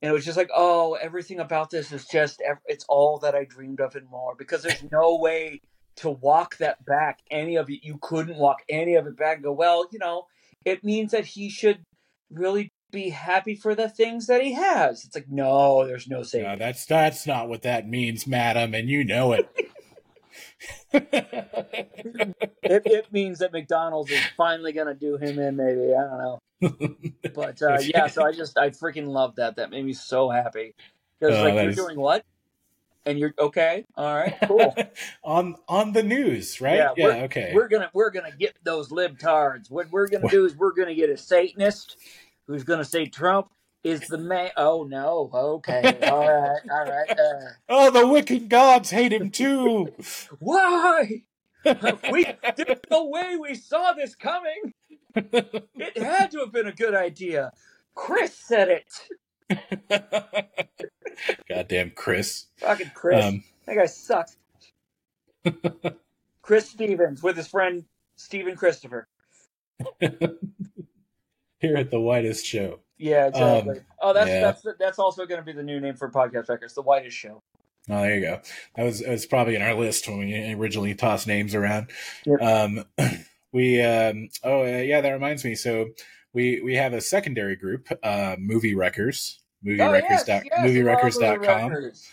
[0.00, 3.44] and it was just like, oh, everything about this is just it's all that I
[3.44, 4.34] dreamed of and more.
[4.38, 5.60] Because there's no way
[5.96, 7.18] to walk that back.
[7.30, 9.34] Any of it, you couldn't walk any of it back.
[9.34, 10.28] And go, well, you know,
[10.64, 11.84] it means that he should
[12.30, 15.04] really be happy for the things that he has.
[15.04, 19.02] It's like, no, there's no no, that's that's not what that means, madam, and you
[19.04, 19.48] know it.
[20.92, 25.56] it, it means that McDonald's is finally gonna do him in.
[25.56, 26.38] Maybe I don't know.
[27.34, 29.56] But uh, yeah, so I just I freaking love that.
[29.56, 30.74] That made me so happy
[31.18, 32.24] because Oh, like you're is- doing what?
[33.04, 33.84] And you're okay.
[33.96, 34.72] All right, cool.
[35.24, 36.76] on on the news, right?
[36.76, 37.50] Yeah, Yeah, we're- okay.
[37.52, 39.70] we're gonna we're gonna get those libtards.
[39.72, 41.96] What we're gonna do is we're gonna get a Satanist
[42.46, 43.48] who's gonna say Trump
[43.84, 44.50] is the man.
[44.56, 45.30] Oh no.
[45.32, 45.98] Okay.
[46.02, 46.60] All right.
[46.70, 47.10] All right.
[47.22, 49.88] Uh, oh, the wicked gods hate him too.
[50.38, 51.22] why?
[52.10, 52.26] we
[52.56, 54.72] there's no way we saw this coming.
[55.14, 57.52] It had to have been a good idea.
[57.94, 58.86] Chris said it.
[61.48, 62.46] Goddamn Chris.
[62.58, 63.24] Fucking Chris.
[63.24, 64.36] Um, that guy sucks.
[66.40, 67.84] Chris Stevens with his friend
[68.16, 69.06] Steven Christopher.
[71.62, 72.80] Here at the whitest show.
[72.98, 73.78] Yeah, exactly.
[73.78, 74.40] Um, oh, that's yeah.
[74.40, 77.42] that's that's also going to be the new name for podcast wreckers, the Whitest Show.
[77.88, 78.40] Oh, there you go.
[78.76, 81.90] That was that was probably in our list when we originally tossed names around.
[82.26, 82.42] Yep.
[82.42, 82.84] Um,
[83.52, 85.56] we um, oh uh, yeah, that reminds me.
[85.56, 85.90] So
[86.32, 90.52] we we have a secondary group, uh, movie wreckers, movie Oh, wreckers yes, dot yes,
[90.58, 91.40] love moviewreckers.com.
[91.40, 92.08] the records.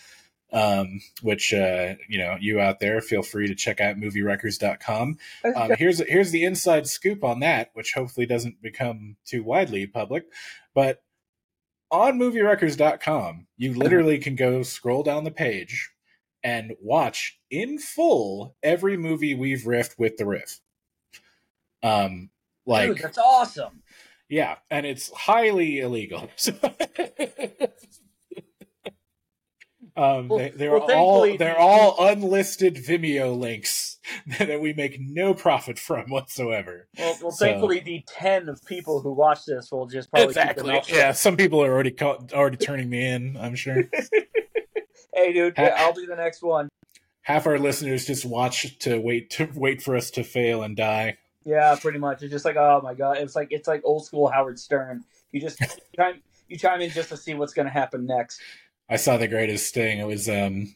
[0.51, 5.17] Um, which uh, you know you out there feel free to check out moviewreckers.com
[5.55, 10.25] um, here's here's the inside scoop on that which hopefully doesn't become too widely public.
[10.73, 11.03] But
[11.91, 15.91] on moviewreckers.com you literally can go scroll down the page
[16.43, 20.59] and watch in full every movie we've riffed with the riff.
[21.83, 22.31] Um
[22.65, 23.83] like Dude, that's awesome.
[24.29, 26.29] yeah, and it's highly illegal.
[30.01, 33.97] um, Well- they, they're well, all they're all unlisted Vimeo links
[34.39, 36.87] that we make no profit from whatsoever.
[36.97, 40.33] Well, well So- thankfully, the ten of people who watch this will just probably
[40.63, 40.89] mouth.
[40.89, 43.37] Yeah, some people are already already turning me in.
[43.37, 43.83] I'm sure
[45.13, 46.69] Hey, dude, Ha- yeah, I'll be the next one.
[47.23, 51.17] half our listeners just watch to wait to wait for us to fail and die.
[51.45, 52.21] Yeah, pretty much.
[52.21, 55.03] It's just like, oh my god, it's like it's like old school Howard Stern.
[55.31, 55.59] You just
[55.95, 58.39] chime, you chime in just to see what's going to happen next.
[58.89, 59.99] I saw the greatest thing.
[59.99, 60.73] It was um,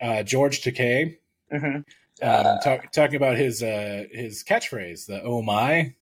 [0.00, 1.18] uh, George Takei.
[1.50, 1.84] hmm um,
[2.22, 5.94] Uh, talk, talking about his uh, his catchphrase, the "Oh my,"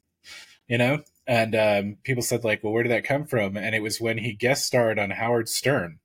[0.69, 3.83] you know, and um, people said like, "Well, where did that come from?" And it
[3.83, 6.01] was when he guest starred on Howard Stern,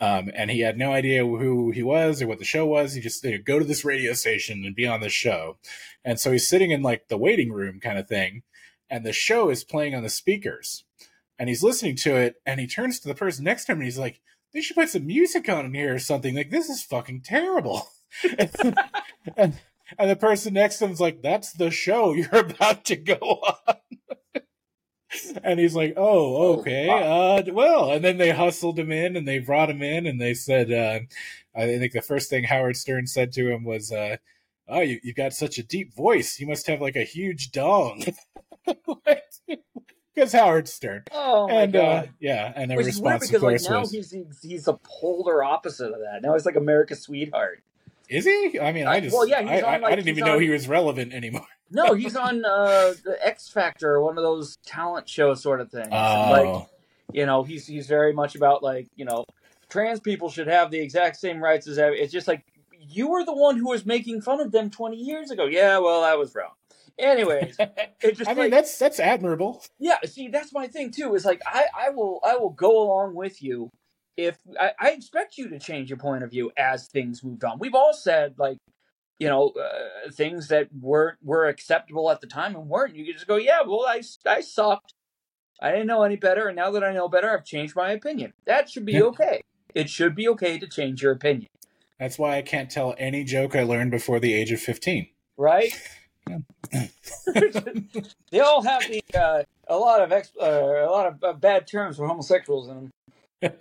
[0.00, 2.94] um, and he had no idea who he was or what the show was.
[2.94, 5.58] He just you know, go to this radio station and be on this show,
[6.04, 8.42] and so he's sitting in like the waiting room kind of thing,
[8.90, 10.84] and the show is playing on the speakers,
[11.40, 13.86] and he's listening to it, and he turns to the person next to him and
[13.86, 14.20] he's like,
[14.52, 16.36] "They should put some music on in here or something.
[16.36, 17.88] Like this is fucking terrible."
[19.36, 19.58] and,
[19.98, 23.76] and the person next to him's like, "That's the show you're about to go on."
[25.42, 26.90] and he's like, "Oh, okay.
[26.90, 30.34] Uh, well." And then they hustled him in, and they brought him in, and they
[30.34, 31.00] said, uh,
[31.58, 34.18] "I think the first thing Howard Stern said to him was." Uh,
[34.72, 36.38] Oh, you, you got such a deep voice.
[36.38, 38.04] You must have like a huge dong.
[40.20, 41.04] Because Howard Stern.
[41.12, 44.14] Oh and uh, yeah, and the Which is weird response, because like now was, he's,
[44.42, 46.20] he's a polar opposite of that.
[46.20, 47.62] Now he's like America's sweetheart.
[48.06, 48.60] is he?
[48.60, 50.50] I mean, I just, well, yeah, he's I, on, like, I didn't even know he
[50.50, 51.46] was relevant anymore.
[51.72, 55.86] No, he's on uh, the X Factor, one of those talent show sort of things.
[55.92, 56.66] Oh, Like
[57.12, 59.24] you know, he's he's very much about like you know,
[59.68, 61.78] trans people should have the exact same rights as.
[61.78, 65.30] It's just like you were the one who was making fun of them twenty years
[65.30, 65.46] ago.
[65.46, 66.50] Yeah, well, I was wrong.
[67.00, 67.56] Anyways,
[68.02, 69.62] it just I mean, like that's that's admirable.
[69.78, 69.96] yeah.
[70.04, 71.14] See, that's my thing too.
[71.14, 73.70] Is like I I will I will go along with you
[74.16, 77.58] if I, I expect you to change your point of view as things moved on.
[77.58, 78.58] We've all said like
[79.18, 82.94] you know uh, things that weren't were acceptable at the time and weren't.
[82.96, 84.92] You could just go, yeah, well, I I sucked.
[85.62, 88.32] I didn't know any better, and now that I know better, I've changed my opinion.
[88.46, 89.02] That should be Yeah.
[89.02, 89.42] okay.
[89.74, 91.48] It should be okay to change your opinion,
[91.98, 95.08] That's why I can't tell any joke I learned before the age of fifteen.
[95.36, 95.72] right?
[96.30, 96.86] Yeah.
[98.30, 101.66] they all have the uh, a lot of ex- uh, a lot of uh, bad
[101.66, 102.90] terms for homosexuals in them.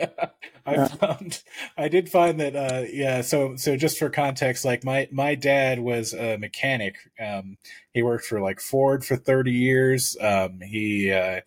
[0.66, 1.42] I found
[1.78, 5.80] I did find that uh yeah so so just for context like my my dad
[5.80, 7.58] was a mechanic um
[7.94, 11.42] he worked for like Ford for 30 years um he uh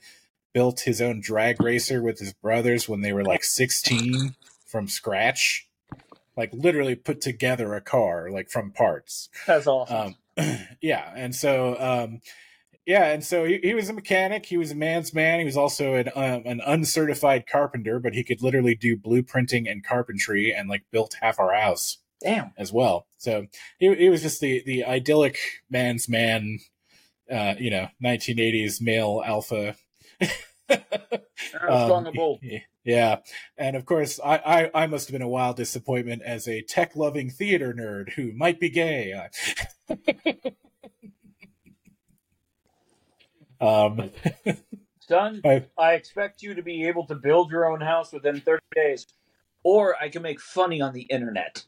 [0.54, 4.34] built his own drag racer with his brothers when they were like 16
[4.66, 5.68] from scratch
[6.34, 9.96] like literally put together a car like from parts That's awesome.
[9.96, 10.14] um,
[10.80, 12.20] yeah, and so um,
[12.86, 14.46] yeah, and so he, he was a mechanic.
[14.46, 15.38] He was a man's man.
[15.38, 19.84] He was also an um, an uncertified carpenter, but he could literally do blueprinting and
[19.84, 22.52] carpentry, and like built half our house Damn.
[22.56, 23.06] as well.
[23.18, 23.46] So
[23.78, 25.36] he, he was just the the idyllic
[25.70, 26.58] man's man,
[27.30, 29.76] uh, you know, 1980s male alpha.
[30.70, 32.40] Uh, strong Um, and bold.
[32.42, 33.18] y- Yeah,
[33.56, 36.96] and of course, I, I, I must have been a wild disappointment as a tech
[36.96, 39.12] loving theater nerd who might be gay.
[43.60, 44.10] um,
[45.00, 48.60] Son, I- I expect you to be able to build your own house within 30
[48.74, 49.06] days,
[49.62, 51.64] or I can make funny on the internet.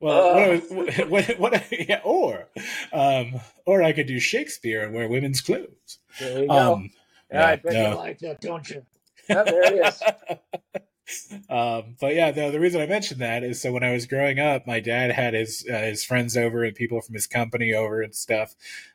[0.00, 0.56] well, what, I
[1.02, 2.48] what, what, what I- yeah, or,
[2.92, 5.98] um, or I could do Shakespeare and wear women's clothes.
[6.20, 6.74] There you go.
[6.74, 6.90] Um,
[7.32, 7.90] Yeah, I bet no.
[7.90, 8.84] you like that, don't you?
[9.28, 10.02] Yeah, there it is.
[11.50, 14.38] um, but yeah, no, the reason I mentioned that is so when I was growing
[14.38, 18.02] up, my dad had his uh, his friends over and people from his company over
[18.02, 18.54] and stuff.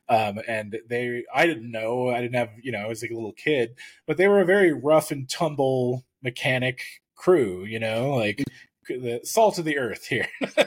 [0.10, 3.16] Um, and they, I didn't know, I didn't have, you know, I was like a
[3.16, 3.76] little kid,
[4.06, 6.82] but they were a very rough and tumble mechanic
[7.16, 8.44] crew, you know, like
[8.90, 10.28] the salt of the earth here.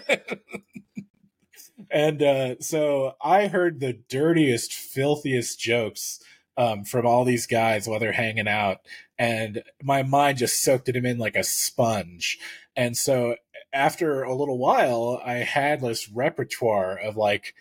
[1.90, 6.20] and uh, so I heard the dirtiest, filthiest jokes
[6.56, 8.78] um, from all these guys while they're hanging out,
[9.18, 12.38] and my mind just soaked them in like a sponge.
[12.76, 13.36] And so
[13.72, 17.54] after a little while, I had this repertoire of like,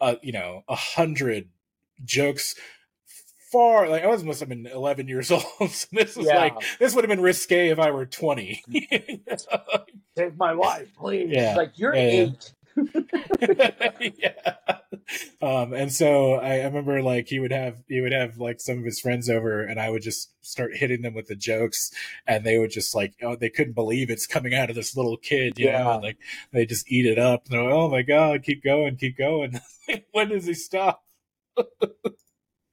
[0.00, 1.48] uh, you know, a hundred
[2.04, 2.54] jokes.
[3.52, 5.44] Far like I was must have been eleven years old.
[5.70, 6.38] So this was Yeah.
[6.38, 8.64] like this would have been risque if I were twenty.
[10.16, 11.28] Take my wife, please.
[11.30, 11.54] Yeah.
[11.56, 12.00] Like, you're yeah.
[12.00, 12.52] eight.
[14.18, 14.54] yeah.
[15.42, 18.78] Um, and so I, I remember like he would have he would have like some
[18.78, 21.90] of his friends over, and I would just start hitting them with the jokes,
[22.26, 25.16] and they would just like oh they couldn't believe it's coming out of this little
[25.16, 25.94] kid, you know, Yeah.
[25.94, 26.16] and like
[26.52, 27.44] they just eat it up.
[27.46, 29.60] And they're like, oh my god, keep going, keep going.
[30.12, 31.04] when does he stop?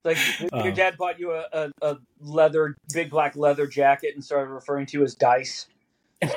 [0.03, 0.17] Like,
[0.51, 0.63] Uh.
[0.63, 4.87] your dad bought you a, a, a leather, big black leather jacket and started referring
[4.87, 5.67] to you as Dice.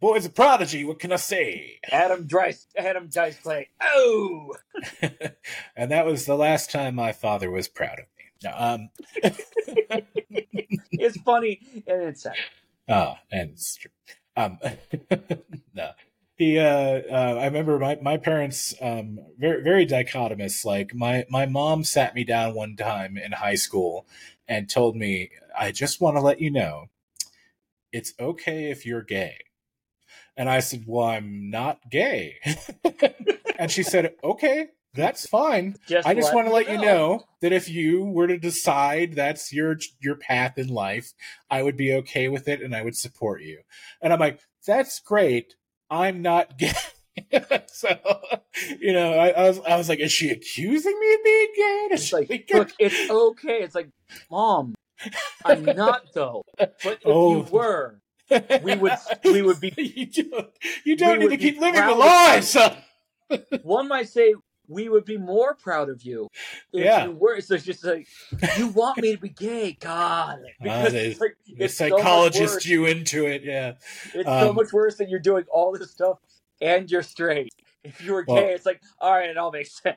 [0.00, 0.84] Boy's a prodigy.
[0.84, 1.78] What can I say?
[1.92, 3.68] Adam Dice, Adam Dice Clay.
[3.82, 4.54] Oh!
[5.76, 8.24] and that was the last time my father was proud of me.
[8.42, 8.88] No, um,
[11.00, 12.34] It's funny and it's sad.
[12.88, 13.90] Oh, and it's true.
[14.36, 14.58] Um,
[15.74, 15.90] no,
[16.36, 16.58] he.
[16.58, 18.74] Uh, uh, I remember my my parents.
[18.80, 20.64] Um, very very dichotomous.
[20.64, 24.06] Like my my mom sat me down one time in high school
[24.46, 26.86] and told me, "I just want to let you know,
[27.92, 29.38] it's okay if you're gay."
[30.40, 32.36] And I said, "Well, I'm not gay."
[33.58, 35.76] and she said, "Okay." That's fine.
[35.86, 39.52] Just I just want to let you know that if you were to decide that's
[39.52, 41.12] your your path in life,
[41.50, 43.60] I would be okay with it and I would support you.
[44.00, 45.56] And I'm like, that's great.
[45.90, 46.72] I'm not gay.
[47.66, 47.88] so,
[48.80, 51.88] you know, I, I was I was like, is she accusing me of being gay?
[51.92, 53.62] Is It's like, like, look, it's okay.
[53.62, 53.90] It's like,
[54.30, 54.74] Mom,
[55.44, 56.42] I'm not though.
[56.58, 57.36] But if Oh.
[57.36, 58.00] you were,
[58.62, 58.92] we would-
[59.24, 59.72] we would be-
[60.14, 60.48] you don't,
[60.84, 62.76] you don't need to keep living the lie, son.
[63.62, 64.34] one might say
[64.68, 66.28] we would be more proud of you
[66.72, 67.04] if Yeah.
[67.06, 67.40] you were.
[67.40, 68.06] So it's just like,
[68.56, 70.38] you want me to be gay, God?
[70.62, 72.66] Because they- it's like The it's psychologist worse.
[72.66, 73.72] you into it, yeah.
[74.14, 76.18] It's so um, much worse that you're doing all this stuff
[76.60, 77.52] and you're straight.
[77.82, 79.96] If you were gay, Well- it's like, all right, it all makes sense.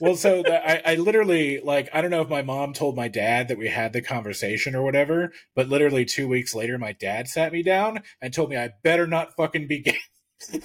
[0.00, 3.08] Well, so that I, I literally like I don't know if my mom told my
[3.08, 7.28] dad that we had the conversation or whatever, but literally two weeks later, my dad
[7.28, 9.98] sat me down and told me I better not fucking be gay.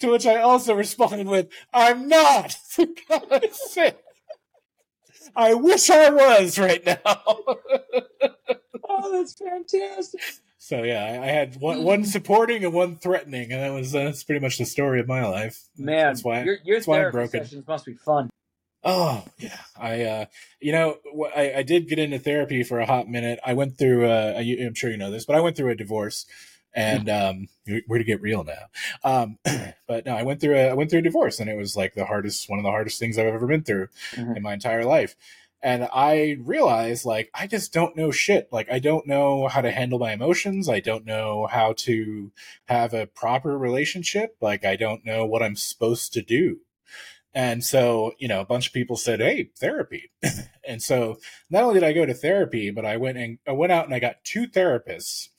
[0.00, 3.96] to which I also responded with, "I'm not." For God's sake.
[5.34, 7.22] I wish I was right now.
[8.86, 10.20] Oh, that's fantastic.
[10.64, 14.24] So yeah, I, I had one, one supporting and one threatening, and that was that's
[14.24, 15.60] pretty much the story of my life.
[15.76, 17.44] Man, that's why your, your that's why I'm therapy broken.
[17.44, 18.30] sessions must be fun.
[18.82, 20.24] Oh yeah, I uh,
[20.60, 20.96] you know
[21.36, 23.40] I, I did get into therapy for a hot minute.
[23.44, 25.74] I went through uh, I, I'm sure you know this, but I went through a
[25.76, 26.24] divorce,
[26.74, 27.48] and um,
[27.86, 28.64] we're to get real now.
[29.04, 29.38] Um,
[29.86, 31.92] but no, I went through a I went through a divorce, and it was like
[31.92, 34.38] the hardest one of the hardest things I've ever been through Mhm.
[34.38, 35.14] in my entire life.
[35.64, 38.48] And I realized like I just don't know shit.
[38.52, 40.68] Like I don't know how to handle my emotions.
[40.68, 42.30] I don't know how to
[42.66, 44.36] have a proper relationship.
[44.42, 46.58] Like I don't know what I'm supposed to do.
[47.32, 50.12] And so, you know, a bunch of people said, "Hey, therapy."
[50.68, 51.16] and so,
[51.48, 53.94] not only did I go to therapy, but I went and I went out and
[53.94, 55.30] I got two therapists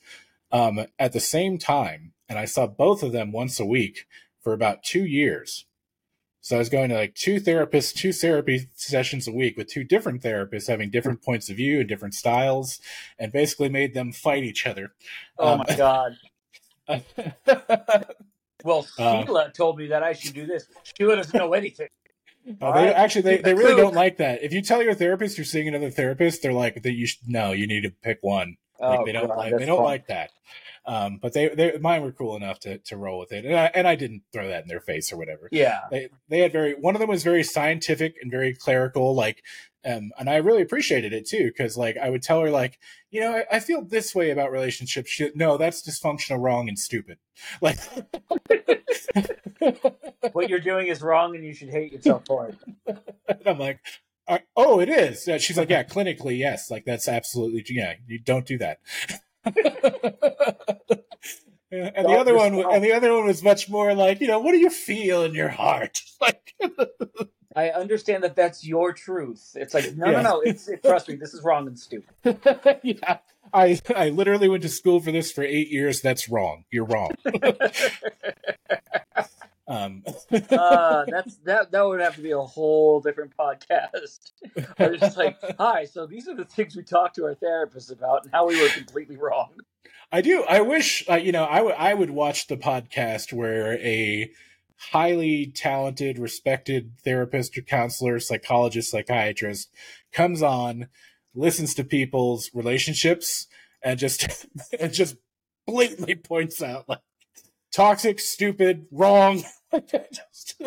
[0.51, 4.07] um, at the same time, and I saw both of them once a week
[4.41, 5.65] for about two years.
[6.45, 9.83] So I was going to like two therapists, two therapy sessions a week with two
[9.83, 12.79] different therapists having different points of view and different styles,
[13.17, 14.93] and basically made them fight each other.
[15.39, 16.17] Oh Um, my god.
[18.63, 20.67] Well, Uh, Sheila told me that I should do this.
[20.97, 21.89] Sheila doesn't know anything.
[22.61, 22.95] Oh, they, right.
[22.95, 24.43] actually, they, they really don't like that.
[24.43, 27.53] If you tell your therapist you're seeing another therapist, they're like, that you should, no,
[27.53, 28.57] you need to pick one.
[28.79, 29.83] Like, Oh, they don't God, like they don't fun.
[29.85, 30.29] like that.
[30.87, 33.71] Um, but they, they mine were cool enough to, to roll with it, and I,
[33.73, 35.49] and I didn't throw that in their face or whatever.
[35.51, 35.79] Yeah.
[35.89, 39.43] They they had very one of them was very scientific and very clerical, like
[39.85, 42.79] um, and I really appreciated it too because like I would tell her like
[43.09, 45.09] you know I, I feel this way about relationships.
[45.09, 47.17] She, no, that's dysfunctional, wrong, and stupid.
[47.61, 47.77] Like
[50.33, 52.55] what you're doing is wrong, and you should hate yourself for it.
[53.27, 53.79] and I'm like,
[54.27, 55.27] uh, oh, it is.
[55.43, 56.69] She's like, yeah, clinically, yes.
[56.69, 57.93] Like that's absolutely yeah.
[58.07, 58.79] You don't do that.
[59.45, 59.55] and
[62.05, 64.57] the other one, and the other one was much more like, you know, what do
[64.57, 66.01] you feel in your heart?
[66.21, 66.55] Like,
[67.55, 69.51] I understand that that's your truth.
[69.55, 70.21] It's like no, Yeah.
[70.21, 70.41] no, no.
[70.41, 72.13] It's it, trust me, this is wrong and stupid.
[72.83, 73.17] yeah,
[73.53, 76.01] I I literally went to school for this for eight years.
[76.01, 76.63] That's wrong.
[76.71, 77.11] You're wrong.
[79.67, 81.71] Um, uh, that's that.
[81.71, 84.31] That would have to be a whole different podcast.
[84.79, 85.85] I was just like, hi.
[85.85, 88.69] So these are the things we talked to our therapist about, and how we were
[88.69, 89.49] completely wrong.
[90.11, 90.43] I do.
[90.47, 94.29] I wish, uh, you know, I would I would watch the podcast where a
[94.77, 99.69] highly talented, respected therapist or counselor, psychologist, psychiatrist
[100.11, 100.87] comes on,
[101.33, 103.47] listens to people's relationships,
[103.81, 104.45] and just
[104.79, 105.15] and just
[105.65, 106.99] blatantly points out like
[107.75, 109.43] toxic, stupid, wrong.
[109.89, 110.61] Just-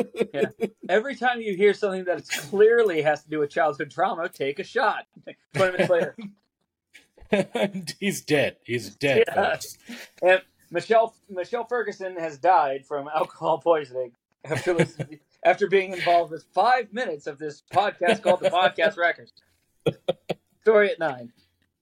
[0.88, 4.64] Every time you hear something that clearly has to do with childhood trauma, take a
[4.64, 5.06] shot.
[5.54, 6.16] Twenty minutes later,
[8.00, 8.56] he's dead.
[8.64, 9.24] He's dead.
[9.26, 9.58] Yeah.
[10.22, 14.12] and Michelle Michelle Ferguson has died from alcohol poisoning
[14.44, 19.32] after listening, after being involved with five minutes of this podcast called the Podcast Wreckers.
[20.62, 21.32] Story at nine.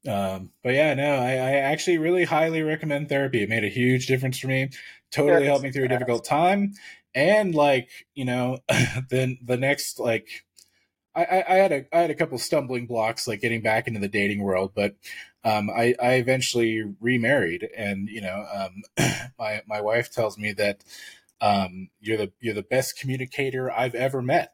[0.06, 3.42] Um, but yeah, no, I, I actually really highly recommend therapy.
[3.42, 4.70] It made a huge difference for me.
[5.10, 6.72] Totally Therapy's helped me through a difficult time.
[7.14, 8.58] And like, you know,
[9.10, 10.28] then the next like
[11.14, 14.00] I, I, I had a I had a couple stumbling blocks like getting back into
[14.00, 14.96] the dating world, but
[15.44, 18.82] um, I, I eventually remarried and you know, um,
[19.38, 20.84] my my wife tells me that
[21.40, 24.52] um, you're the you're the best communicator I've ever met.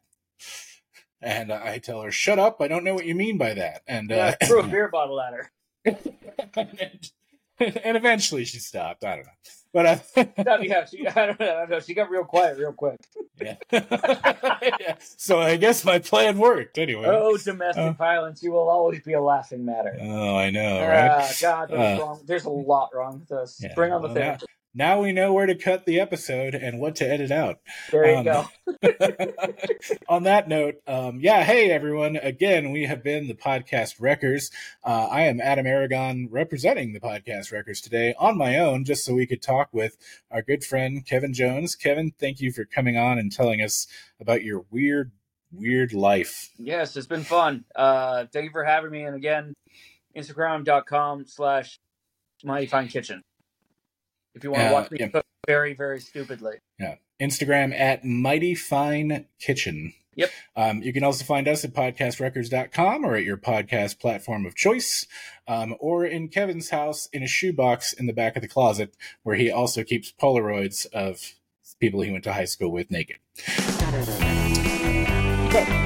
[1.22, 2.60] And I tell her, "Shut up!
[2.60, 5.20] I don't know what you mean by that." And Yeah, uh, threw a beer bottle
[5.20, 5.50] at her.
[6.56, 7.10] and,
[7.84, 9.04] and eventually she stopped.
[9.04, 9.32] I don't know,
[9.72, 11.46] but uh, No, yeah, she, I don't know.
[11.56, 11.80] I don't know.
[11.80, 13.00] She got real quiet real quick.
[13.40, 13.56] yeah.
[13.70, 14.94] Yeah.
[15.16, 17.04] So I guess my plan worked anyway.
[17.06, 17.92] Oh, domestic Uh.
[17.92, 18.42] violence!
[18.42, 19.96] You will always be a laughing matter.
[20.00, 21.38] Oh, I know, Ah, right?
[21.40, 22.02] God, there's, Uh.
[22.02, 22.20] wrong.
[22.26, 23.60] there's a lot wrong with us.
[23.62, 24.46] Yeah, Bring on the well, therapist.
[24.74, 27.58] Now we know where to cut the episode and what to edit out.
[27.90, 28.48] There you um, go.
[30.08, 32.16] On that note, um, yeah, hey everyone.
[32.16, 34.50] Again, we have been the Podcast Wreckers.
[34.82, 39.12] Uh, I am Adam Aragon representing the Podcast Wreckers today on my own, just so
[39.12, 39.98] we could talk with
[40.30, 41.74] our good friend Kevin Jones.
[41.74, 43.86] Kevin, thank you for coming on and telling us
[44.18, 45.12] about your weird,
[45.52, 46.48] weird life.
[46.56, 47.66] Yes, it's been fun.
[47.76, 49.02] Uh, thank you for having me.
[49.02, 49.52] And again,
[50.16, 51.78] Instagram.com slash
[52.42, 53.20] Mighty Fine Kitchen.
[54.34, 55.08] If you want to Uh, watch me yeah.
[55.08, 56.56] cook very, very stupidly.
[56.78, 56.96] Yeah.
[57.20, 59.92] Instagram at Mighty Fine Kitchen.
[60.14, 60.30] Yep.
[60.56, 65.06] Um, you can also find us at podcastwreckers.com or at your podcast platform of choice,
[65.48, 69.36] um, or in Kevin's house in a shoebox in the back of the closet where
[69.36, 71.32] he also keeps Polaroids of
[71.80, 73.16] people he went to high school with naked.
[75.52, 75.81] So,